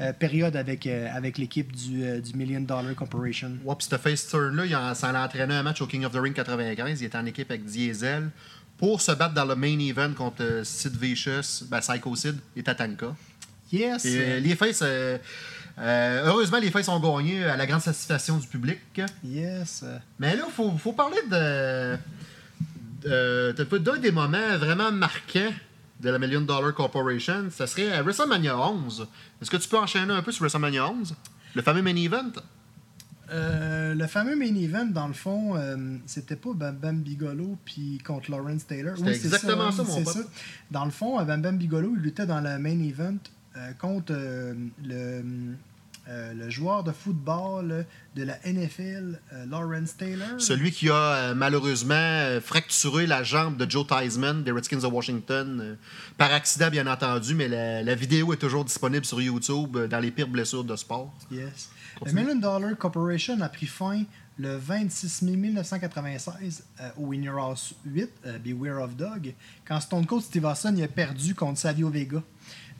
euh, 0.00 0.12
période 0.12 0.56
avec, 0.56 0.86
avec 0.88 1.38
l'équipe 1.38 1.70
du, 1.74 2.20
du 2.20 2.34
Million 2.34 2.60
Dollar 2.60 2.94
Corporation. 2.96 3.52
Ouais, 3.64 3.74
puis 3.78 3.86
ce 3.88 3.96
face 3.96 4.26
turn-là, 4.26 4.94
ça 4.94 5.12
l'a 5.12 5.24
entraîné 5.24 5.54
un 5.54 5.62
match 5.62 5.80
au 5.80 5.86
King 5.86 6.04
of 6.04 6.12
the 6.12 6.16
Ring 6.16 6.34
95. 6.34 7.00
Il 7.00 7.04
était 7.06 7.16
en 7.16 7.26
équipe 7.26 7.48
avec 7.50 7.64
Diesel 7.64 8.28
pour 8.76 9.00
se 9.00 9.12
battre 9.12 9.34
dans 9.34 9.44
le 9.44 9.54
main 9.54 9.78
event 9.78 10.12
contre 10.12 10.62
Sid 10.64 10.96
Vicious, 11.00 11.64
ben, 11.70 11.78
Psycho 11.78 12.16
Sid 12.16 12.34
et 12.56 12.62
Tatanka. 12.64 13.14
Yes! 13.72 14.04
Et 14.04 14.40
les 14.40 14.54
faces, 14.56 14.82
euh, 15.78 16.22
heureusement, 16.26 16.58
les 16.58 16.70
faces 16.70 16.88
ont 16.88 17.00
gagné 17.00 17.44
à 17.44 17.56
la 17.56 17.66
grande 17.66 17.80
satisfaction 17.82 18.38
du 18.38 18.46
public. 18.46 18.78
Yes! 19.24 19.84
Mais 20.18 20.34
là, 20.36 20.44
il 20.46 20.52
faut, 20.52 20.70
faut 20.78 20.92
parler 20.92 21.18
de, 21.30 21.96
de, 23.02 23.52
de- 23.52 23.78
d'un 23.78 23.98
des 23.98 24.10
moments 24.12 24.56
vraiment 24.58 24.90
marquants 24.92 25.52
de 26.00 26.10
la 26.10 26.18
Million 26.18 26.40
Dollar 26.40 26.72
Corporation. 26.74 27.46
Ça 27.50 27.66
serait 27.66 27.92
à 27.92 28.02
WrestleMania 28.02 28.56
11. 28.58 29.06
Est-ce 29.40 29.50
que 29.50 29.56
tu 29.56 29.68
peux 29.68 29.78
enchaîner 29.78 30.12
un 30.12 30.22
peu 30.22 30.32
sur 30.32 30.42
WrestleMania 30.42 30.88
11? 30.90 31.14
Le 31.54 31.62
fameux 31.62 31.82
main 31.82 31.96
event? 31.96 32.32
Euh, 33.32 33.94
le 33.94 34.06
fameux 34.06 34.36
main 34.36 34.54
event, 34.54 34.86
dans 34.86 35.08
le 35.08 35.12
fond, 35.14 35.56
euh, 35.56 35.96
c'était 36.06 36.36
pas 36.36 36.50
Bam 36.54 36.76
Bam 36.76 37.00
Bigolo 37.00 37.58
puis 37.64 37.98
contre 38.06 38.30
Lawrence 38.30 38.66
Taylor. 38.66 38.96
C'était 38.96 39.14
c'est 39.14 39.24
exactement 39.26 39.72
ça, 39.72 39.82
oui, 39.82 39.88
mon 39.90 40.04
pote. 40.04 40.12
ça. 40.14 40.20
Dans 40.70 40.84
le 40.84 40.90
fond, 40.92 41.20
Bam 41.24 41.42
Bam 41.42 41.58
Bigolo, 41.58 41.92
il 41.96 42.02
luttait 42.02 42.26
dans 42.26 42.40
le 42.40 42.58
main 42.58 42.78
event 42.80 43.16
contre 43.78 44.12
euh, 44.12 44.54
le, 44.84 45.22
euh, 46.08 46.32
le 46.34 46.50
joueur 46.50 46.84
de 46.84 46.92
football 46.92 47.84
de 48.14 48.22
la 48.22 48.38
NFL, 48.46 49.18
euh, 49.32 49.46
Lawrence 49.46 49.96
Taylor. 49.96 50.38
Celui 50.40 50.70
qui 50.70 50.88
a 50.88 50.94
euh, 50.94 51.34
malheureusement 51.34 51.94
euh, 51.96 52.40
fracturé 52.40 53.06
la 53.06 53.22
jambe 53.24 53.56
de 53.56 53.68
Joe 53.68 53.86
Theismann 53.86 54.44
des 54.44 54.52
Redskins 54.52 54.78
de 54.78 54.86
Washington. 54.86 55.60
euh, 55.60 55.74
par 56.16 56.32
accident, 56.32 56.70
bien 56.70 56.86
entendu, 56.86 57.34
mais 57.34 57.48
la, 57.48 57.82
la 57.82 57.94
vidéo 57.94 58.32
est 58.32 58.36
toujours 58.36 58.64
disponible 58.64 59.04
sur 59.04 59.20
YouTube 59.20 59.76
euh, 59.76 59.88
dans 59.88 59.98
les 59.98 60.10
pires 60.12 60.28
blessures 60.28 60.64
de 60.64 60.76
sport. 60.76 61.12
Yes. 61.30 61.70
Continue. 61.98 62.20
Million 62.20 62.36
Dollar 62.36 62.76
Corporation 62.76 63.40
a 63.40 63.48
pris 63.48 63.66
fin 63.66 64.02
le 64.38 64.54
26 64.56 65.22
mai 65.22 65.34
1996 65.36 66.62
euh, 66.80 66.90
au 66.98 67.06
Winner 67.06 67.30
House 67.30 67.74
8, 67.86 68.10
euh, 68.26 68.38
Beware 68.38 68.82
of 68.82 68.94
Dog, 68.94 69.34
quand 69.66 69.80
Stone 69.80 70.04
Cold 70.06 70.22
Steve 70.22 70.44
Austin 70.44 70.74
il 70.76 70.84
a 70.84 70.88
perdu 70.88 71.34
contre 71.34 71.58
Savio 71.58 71.88
Vega. 71.88 72.22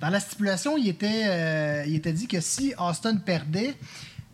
Dans 0.00 0.10
la 0.10 0.20
stipulation, 0.20 0.76
il 0.76 0.88
était, 0.88 1.24
euh, 1.26 1.84
il 1.86 1.94
était 1.94 2.12
dit 2.12 2.28
que 2.28 2.40
si 2.40 2.74
Austin 2.78 3.16
perdait, 3.16 3.74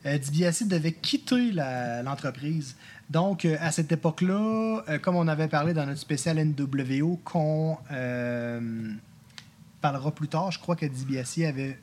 euh, 0.04 0.18
DiBiase 0.18 0.64
devait 0.64 0.92
quitter 0.92 1.52
l'entreprise. 1.52 2.76
Donc, 3.08 3.44
euh, 3.44 3.56
à 3.60 3.70
cette 3.70 3.92
époque-là, 3.92 4.82
euh, 4.88 4.98
comme 4.98 5.16
on 5.16 5.28
avait 5.28 5.48
parlé 5.48 5.74
dans 5.74 5.86
notre 5.86 6.00
spécial 6.00 6.38
NWO, 6.38 7.20
qu'on 7.24 7.78
parlera 9.80 10.10
plus 10.12 10.28
tard, 10.28 10.50
je 10.50 10.58
crois 10.58 10.76
que 10.76 10.86
DiBiase 10.86 11.40
avait 11.42 11.78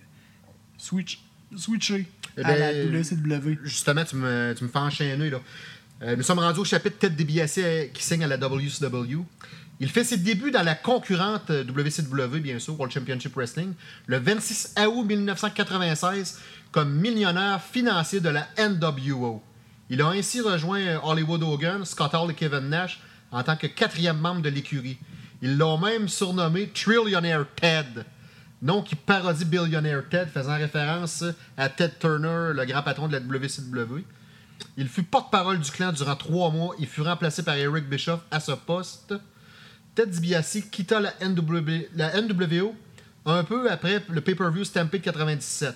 switch, 0.77 1.21
switché 1.55 2.07
Eh 2.37 2.43
à 2.43 2.57
la 2.57 2.73
ben, 2.73 2.95
WCW. 2.95 3.59
Justement, 3.63 4.03
tu 4.03 4.15
me, 4.15 4.53
tu 4.57 4.63
me 4.63 4.69
fais 4.69 4.79
enchaîner. 4.79 5.29
Là. 5.29 5.39
Nous 6.15 6.23
sommes 6.23 6.39
rendus 6.39 6.59
au 6.59 6.65
chapitre 6.65 6.97
Tête 6.97 7.15
DiBiase 7.15 7.59
qui 7.93 8.03
signe 8.03 8.23
à 8.23 8.27
la 8.27 8.37
WCW. 8.37 9.23
Il 9.81 9.89
fait 9.89 10.03
ses 10.03 10.17
débuts 10.17 10.51
dans 10.51 10.63
la 10.63 10.75
concurrente 10.75 11.49
WCW, 11.49 12.39
bien 12.39 12.59
sûr, 12.59 12.73
World 12.77 12.93
Championship 12.93 13.33
Wrestling, 13.35 13.73
le 14.07 14.17
26 14.17 14.75
août 14.87 15.03
1996 15.05 16.39
comme 16.71 16.91
millionnaire 16.91 17.61
financier 17.63 18.19
de 18.19 18.29
la 18.29 18.47
NWO. 18.57 19.41
Il 19.89 20.01
a 20.01 20.09
ainsi 20.09 20.41
rejoint 20.41 20.99
Hollywood 21.01 21.43
Hogan, 21.43 21.85
Scott 21.85 22.13
Hall 22.13 22.31
et 22.31 22.35
Kevin 22.35 22.69
Nash 22.69 22.99
en 23.31 23.41
tant 23.41 23.55
que 23.55 23.67
quatrième 23.67 24.17
membre 24.17 24.41
de 24.41 24.49
l'écurie. 24.49 24.97
Ils 25.41 25.57
l'ont 25.57 25.77
même 25.77 26.09
surnommé 26.09 26.67
Trillionaire 26.67 27.45
Ted, 27.55 28.03
nom 28.61 28.81
qui 28.81 28.95
parodie 28.95 29.45
Billionaire 29.45 30.03
Ted, 30.09 30.29
faisant 30.29 30.57
référence 30.57 31.23
à 31.57 31.69
Ted 31.69 31.93
Turner, 31.99 32.51
le 32.53 32.65
grand 32.65 32.83
patron 32.83 33.07
de 33.07 33.13
la 33.13 33.19
WCW. 33.21 34.03
Il 34.75 34.89
fut 34.89 35.03
porte-parole 35.03 35.59
du 35.59 35.71
clan 35.71 35.93
durant 35.93 36.17
trois 36.17 36.51
mois. 36.51 36.75
Il 36.79 36.87
fut 36.87 37.01
remplacé 37.01 37.43
par 37.43 37.55
Eric 37.55 37.87
Bischoff 37.89 38.19
à 38.29 38.41
ce 38.41 38.51
poste. 38.51 39.13
Ted 39.99 40.11
DiBiase 40.11 40.61
quitta 40.71 41.01
la, 41.01 41.13
NW 41.21 41.89
la 41.93 42.21
NWO 42.21 42.73
un 43.25 43.43
peu 43.43 43.69
après 43.69 44.01
le 44.07 44.21
pay-per-view 44.21 44.63
Stampede 44.63 45.01
97. 45.01 45.75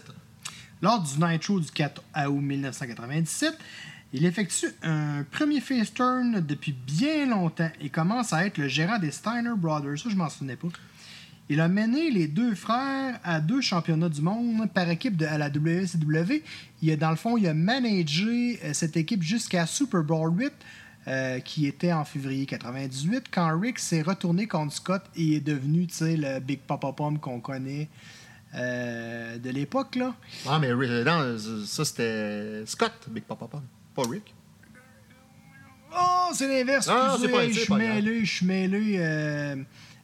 Lors 0.81 1.03
du 1.03 1.21
Nitro 1.21 1.59
du 1.59 1.69
4 1.69 2.01
août 2.29 2.39
1997, 2.39 3.53
il 4.13 4.25
effectue 4.25 4.67
un 4.81 5.25
premier 5.29 5.59
face 5.59 5.93
turn 5.93 6.39
depuis 6.39 6.71
bien 6.71 7.25
longtemps 7.25 7.69
et 7.81 7.89
commence 7.89 8.31
à 8.31 8.45
être 8.45 8.59
le 8.59 8.69
gérant 8.69 8.97
des 8.97 9.11
Steiner 9.11 9.57
Brothers. 9.57 9.99
Ça, 9.99 10.09
je 10.09 10.15
m'en 10.15 10.29
souvenais 10.29 10.55
pas. 10.55 10.69
Il 11.49 11.59
a 11.59 11.67
mené 11.67 12.09
les 12.09 12.29
deux 12.29 12.55
frères 12.55 13.19
à 13.25 13.41
deux 13.41 13.59
championnats 13.59 14.07
du 14.07 14.21
monde 14.21 14.71
par 14.73 14.89
équipe 14.89 15.17
de, 15.17 15.25
à 15.25 15.37
la 15.37 15.49
WCW. 15.49 16.41
Il 16.81 16.91
a, 16.91 16.95
dans 16.95 17.09
le 17.09 17.17
fond, 17.17 17.35
il 17.35 17.45
a 17.45 17.53
managé 17.53 18.57
euh, 18.63 18.71
cette 18.71 18.95
équipe 18.95 19.21
jusqu'à 19.21 19.65
Super 19.65 20.01
Bowl 20.01 20.31
8, 20.33 20.53
euh, 21.07 21.39
qui 21.39 21.67
était 21.67 21.91
en 21.93 22.05
février 22.05 22.45
98, 22.45 23.25
quand 23.31 23.59
Rick 23.59 23.79
s'est 23.79 24.01
retourné 24.01 24.47
contre 24.47 24.73
Scott 24.73 25.03
et 25.15 25.35
est 25.35 25.39
devenu 25.41 25.87
tu 25.87 25.95
sais, 25.95 26.15
le 26.17 26.39
Big 26.39 26.59
Papa 26.61 26.91
Pom 26.93 27.19
qu'on 27.19 27.39
connaît 27.41 27.89
euh, 28.55 29.37
de 29.37 29.49
l'époque. 29.49 29.95
là. 29.95 30.13
Ah, 30.47 30.59
mais 30.59 30.71
Rick- 30.73 31.05
non, 31.05 31.37
ça 31.65 31.83
c'était 31.85 32.63
Scott, 32.65 32.93
Big 33.09 33.23
Papa, 33.23 33.47
pas 33.47 34.03
Rick. 34.09 34.33
Oh, 35.95 36.29
c'est 36.33 36.47
l'inverse. 36.47 36.87
Ah, 36.89 37.17
c'est 37.19 37.27
pas- 37.29 37.47
Je 37.47 37.59
suis 37.59 37.73
mêlé, 37.73 38.25
je 38.25 38.35
suis 38.35 38.45
mêlé. 38.45 38.95
euh, 38.99 39.55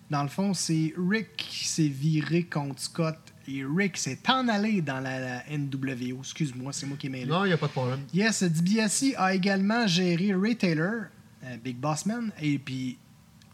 dans 0.09 0.23
le 0.23 0.29
fond, 0.29 0.53
c'est 0.53 0.93
Rick 0.97 1.35
qui 1.37 1.67
s'est 1.67 1.87
viré 1.87 2.43
contre 2.43 2.79
Scott. 2.81 3.17
Et 3.51 3.63
Rick 3.65 3.97
s'est 3.97 4.19
en 4.27 4.47
allé 4.47 4.81
dans 4.81 4.99
la, 4.99 5.19
la 5.19 5.43
NWO. 5.57 6.19
Excuse-moi, 6.19 6.71
c'est 6.73 6.85
moi 6.85 6.97
qui 6.97 7.07
ai 7.07 7.09
mêlé. 7.09 7.25
Non, 7.25 7.45
il 7.45 7.47
n'y 7.47 7.53
a 7.53 7.57
pas 7.57 7.67
de 7.67 7.71
problème. 7.71 8.01
Yes, 8.13 8.43
DiBiase 8.43 9.13
a 9.17 9.33
également 9.33 9.87
géré 9.87 10.33
Ray 10.35 10.55
Taylor, 10.55 11.05
euh, 11.43 11.57
Big 11.63 11.77
Boss 11.77 12.05
Man. 12.05 12.31
Et 12.41 12.59
puis, 12.59 12.97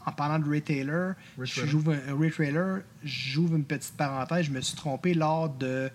en 0.05 0.12
parlant 0.12 0.39
de 0.39 0.49
Ray 0.49 0.62
Taylor, 0.62 1.13
Ray 1.38 1.47
je 1.47 1.55
Taylor. 1.55 1.69
j'ouvre 1.69 2.29
Taylor, 2.36 2.79
j'ouvre 3.03 3.55
une 3.55 3.63
petite 3.63 3.95
parenthèse. 3.95 4.47
Je 4.47 4.51
me 4.51 4.62
suis 4.62 4.75
trompé 4.75 5.13
lors 5.13 5.49
de 5.49 5.89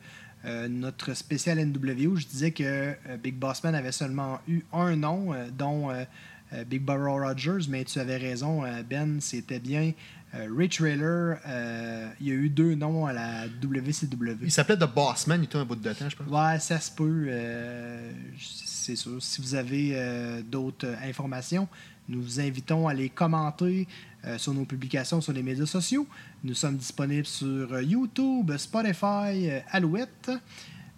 euh, 0.46 0.68
notre 0.68 1.12
spécial 1.14 1.58
NWO. 1.58 2.16
Je 2.16 2.26
disais 2.26 2.50
que 2.52 2.62
euh, 2.64 2.94
Big 3.22 3.34
Boss 3.34 3.62
Man 3.62 3.74
avait 3.74 3.92
seulement 3.92 4.40
eu 4.48 4.62
un 4.72 4.96
nom, 4.96 5.34
euh, 5.34 5.48
dont 5.50 5.90
euh, 5.90 6.04
euh, 6.52 6.64
Big 6.64 6.82
Barrel 6.82 7.22
Rogers. 7.22 7.68
Mais 7.68 7.84
tu 7.84 7.98
avais 7.98 8.16
raison, 8.16 8.64
euh, 8.64 8.82
Ben, 8.82 9.20
c'était 9.20 9.60
bien 9.60 9.82
euh, 9.82 9.92
Ray 10.32 10.68
Trailer. 10.68 11.38
euh, 11.46 12.08
il 12.20 12.28
y 12.28 12.30
a 12.30 12.34
eu 12.34 12.48
deux 12.48 12.74
noms 12.74 13.06
à 13.06 13.12
la 13.12 13.46
WCW. 13.62 14.36
Il 14.42 14.52
s'appelait 14.52 14.76
The 14.76 14.86
Bossman, 14.92 15.40
il 15.40 15.44
était 15.44 15.58
un 15.58 15.64
bout 15.64 15.76
de 15.76 15.92
temps, 15.92 16.08
je 16.08 16.16
pense. 16.16 16.26
Ouais, 16.28 16.58
ça 16.60 16.78
se 16.80 16.90
peut. 16.90 17.26
euh, 17.28 18.12
c'est 18.38 18.96
sûr. 18.96 19.20
Si 19.22 19.40
vous 19.40 19.54
avez 19.54 19.90
euh, 19.94 20.42
d'autres 20.42 20.86
euh, 20.86 21.08
informations, 21.08 21.66
nous 22.08 22.22
vous 22.22 22.40
invitons 22.40 22.88
à 22.88 22.94
les 22.94 23.08
commenter 23.08 23.86
euh, 24.24 24.38
sur 24.38 24.52
nos 24.54 24.64
publications 24.64 25.20
sur 25.20 25.32
les 25.32 25.42
médias 25.42 25.66
sociaux. 25.66 26.06
Nous 26.44 26.54
sommes 26.54 26.76
disponibles 26.76 27.26
sur 27.26 27.72
euh, 27.72 27.82
YouTube, 27.82 28.56
Spotify, 28.56 29.48
euh, 29.50 29.60
Alouette. 29.70 30.30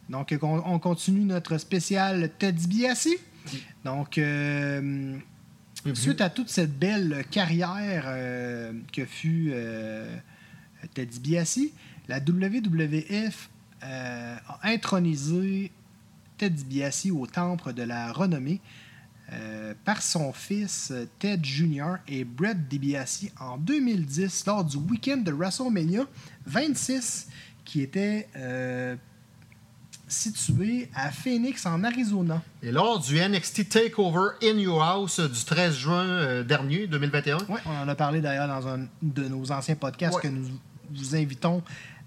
Donc, 0.08 0.32
euh, 0.32 0.38
on, 0.42 0.62
on 0.74 0.78
continue 0.78 1.24
notre 1.24 1.56
spécial 1.58 2.30
Ted 2.38 2.52
DiBiase. 2.58 3.08
Donc, 3.84 4.18
euh, 4.18 5.16
suite 5.94 6.20
à 6.20 6.30
toute 6.30 6.48
cette 6.48 6.78
belle 6.78 7.24
carrière 7.30 8.04
euh, 8.06 8.72
que 8.92 9.04
fut 9.04 9.50
euh, 9.52 10.16
Ted 10.94 11.10
DiBiase, 11.10 11.60
la 12.08 12.18
WWF 12.18 13.50
euh, 13.84 14.36
a 14.46 14.68
intronisé 14.68 15.70
Ted 16.38 16.54
DiBiase 16.54 17.10
au 17.10 17.26
temple 17.26 17.72
de 17.72 17.82
la 17.82 18.12
renommée 18.12 18.60
euh, 19.32 19.74
par 19.84 20.02
son 20.02 20.32
fils 20.32 20.92
Ted 21.18 21.44
Jr. 21.44 21.96
et 22.06 22.24
Brett 22.24 22.68
DiBiase 22.68 23.30
en 23.40 23.56
2010 23.58 24.44
lors 24.46 24.64
du 24.64 24.76
week-end 24.76 25.18
de 25.18 25.32
WrestleMania 25.32 26.06
26 26.46 27.28
qui 27.64 27.80
était 27.80 28.28
situé 30.12 30.90
à 30.94 31.10
Phoenix 31.10 31.64
en 31.66 31.82
Arizona. 31.84 32.42
Et 32.62 32.70
lors 32.70 33.00
du 33.00 33.18
NXT 33.18 33.68
Takeover 33.68 34.30
in 34.42 34.58
Your 34.58 34.82
House 34.82 35.18
du 35.20 35.44
13 35.44 35.74
juin 35.76 36.04
euh, 36.06 36.44
dernier, 36.44 36.86
2021, 36.86 37.38
Ouais, 37.48 37.60
on 37.66 37.70
en 37.84 37.88
a 37.88 37.94
parlé 37.94 38.20
d'ailleurs 38.20 38.48
dans 38.48 38.68
un 38.68 38.86
de 39.02 39.24
nos 39.28 39.50
anciens 39.50 39.74
podcasts 39.76 40.16
Ouais. 40.16 40.22
que 40.22 40.28
nous 40.28 40.46
vous 40.94 41.16
invitons 41.16 41.62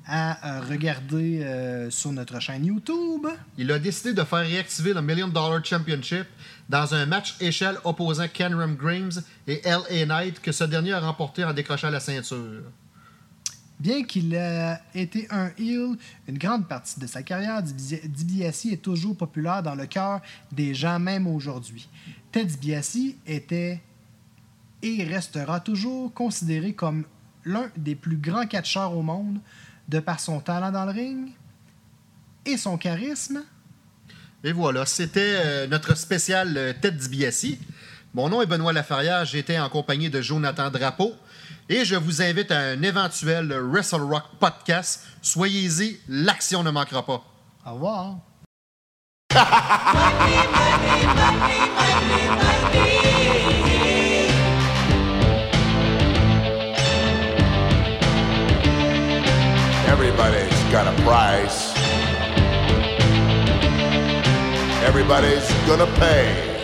à 0.07 0.57
euh, 0.59 0.61
regarder 0.69 1.41
euh, 1.43 1.89
sur 1.89 2.11
notre 2.11 2.39
chaîne 2.39 2.63
YouTube. 2.63 3.25
il 3.57 3.71
a 3.71 3.79
décidé 3.79 4.13
de 4.13 4.23
faire 4.23 4.39
réactiver 4.45 4.93
le 4.93 5.01
Million 5.01 5.27
Dollar 5.27 5.65
Championship 5.65 6.25
dans 6.69 6.93
un 6.93 7.07
match 7.07 7.35
échelle 7.39 7.77
opposant 7.83 8.27
Cameron 8.31 8.73
Grimes 8.73 9.09
et 9.47 9.61
L.A. 9.67 10.05
Knight 10.05 10.39
que 10.41 10.51
ce 10.51 10.63
dernier 10.65 10.93
a 10.93 10.99
remporté 10.99 11.43
en 11.43 11.53
décrochant 11.53 11.89
la 11.89 11.99
ceinture. 11.99 12.61
Bien 13.85 14.03
qu'il 14.03 14.33
ait 14.33 14.79
été 14.95 15.27
un 15.29 15.51
heel 15.59 15.95
une 16.27 16.39
grande 16.39 16.67
partie 16.67 16.99
de 16.99 17.05
sa 17.05 17.21
carrière, 17.21 17.61
Dibi- 17.61 18.01
DiBiase 18.07 18.65
est 18.71 18.81
toujours 18.81 19.15
populaire 19.15 19.61
dans 19.61 19.75
le 19.75 19.85
cœur 19.85 20.21
des 20.51 20.73
gens, 20.73 20.97
même 20.97 21.27
aujourd'hui. 21.27 21.87
Ted 22.31 22.47
DiBiase 22.47 22.97
était 23.27 23.79
et 24.81 25.03
restera 25.03 25.59
toujours 25.59 26.11
considéré 26.15 26.73
comme 26.73 27.03
l'un 27.45 27.69
des 27.77 27.93
plus 27.93 28.17
grands 28.17 28.47
catcheurs 28.47 28.97
au 28.97 29.03
monde 29.03 29.37
de 29.87 29.99
par 29.99 30.19
son 30.19 30.39
talent 30.39 30.71
dans 30.71 30.85
le 30.85 30.91
ring 30.91 31.27
et 32.43 32.57
son 32.57 32.77
charisme. 32.79 33.43
Et 34.43 34.51
voilà, 34.51 34.87
c'était 34.87 35.19
euh, 35.45 35.67
notre 35.67 35.95
spécial 35.95 36.57
euh, 36.57 36.73
Tête 36.81 36.97
DiBiase. 36.97 37.57
Mon 38.15 38.29
nom 38.29 38.41
est 38.41 38.45
Benoît 38.45 38.71
Laferrière, 38.71 39.25
j'étais 39.25 39.59
en 39.59 39.67
compagnie 39.67 40.09
de 40.09 40.21
Jonathan 40.21 40.69
Drapeau. 40.69 41.13
Et 41.67 41.83
je 41.83 41.95
vous 41.95 42.21
invite 42.21 42.49
à 42.49 42.59
un 42.59 42.81
éventuel 42.81 43.53
Wrestle 43.53 44.03
Rock 44.03 44.23
podcast. 44.39 45.05
Soyez-y, 45.21 45.99
l'action 46.07 46.63
ne 46.63 46.71
manquera 46.71 47.05
pas. 47.05 47.25
Au 47.65 47.73
revoir. 47.73 48.15
Everybody's 59.89 60.63
got 60.71 60.87
a 60.87 60.93
price. 61.03 61.73
Everybody's 64.85 65.51
gonna 65.67 65.87
pay. 65.99 66.55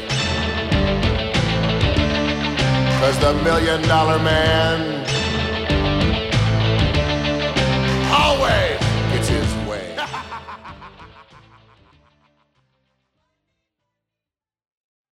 Cause 3.02 3.18
the 3.18 3.34
million 3.44 3.82
dollar 3.82 4.20
man 4.20 5.01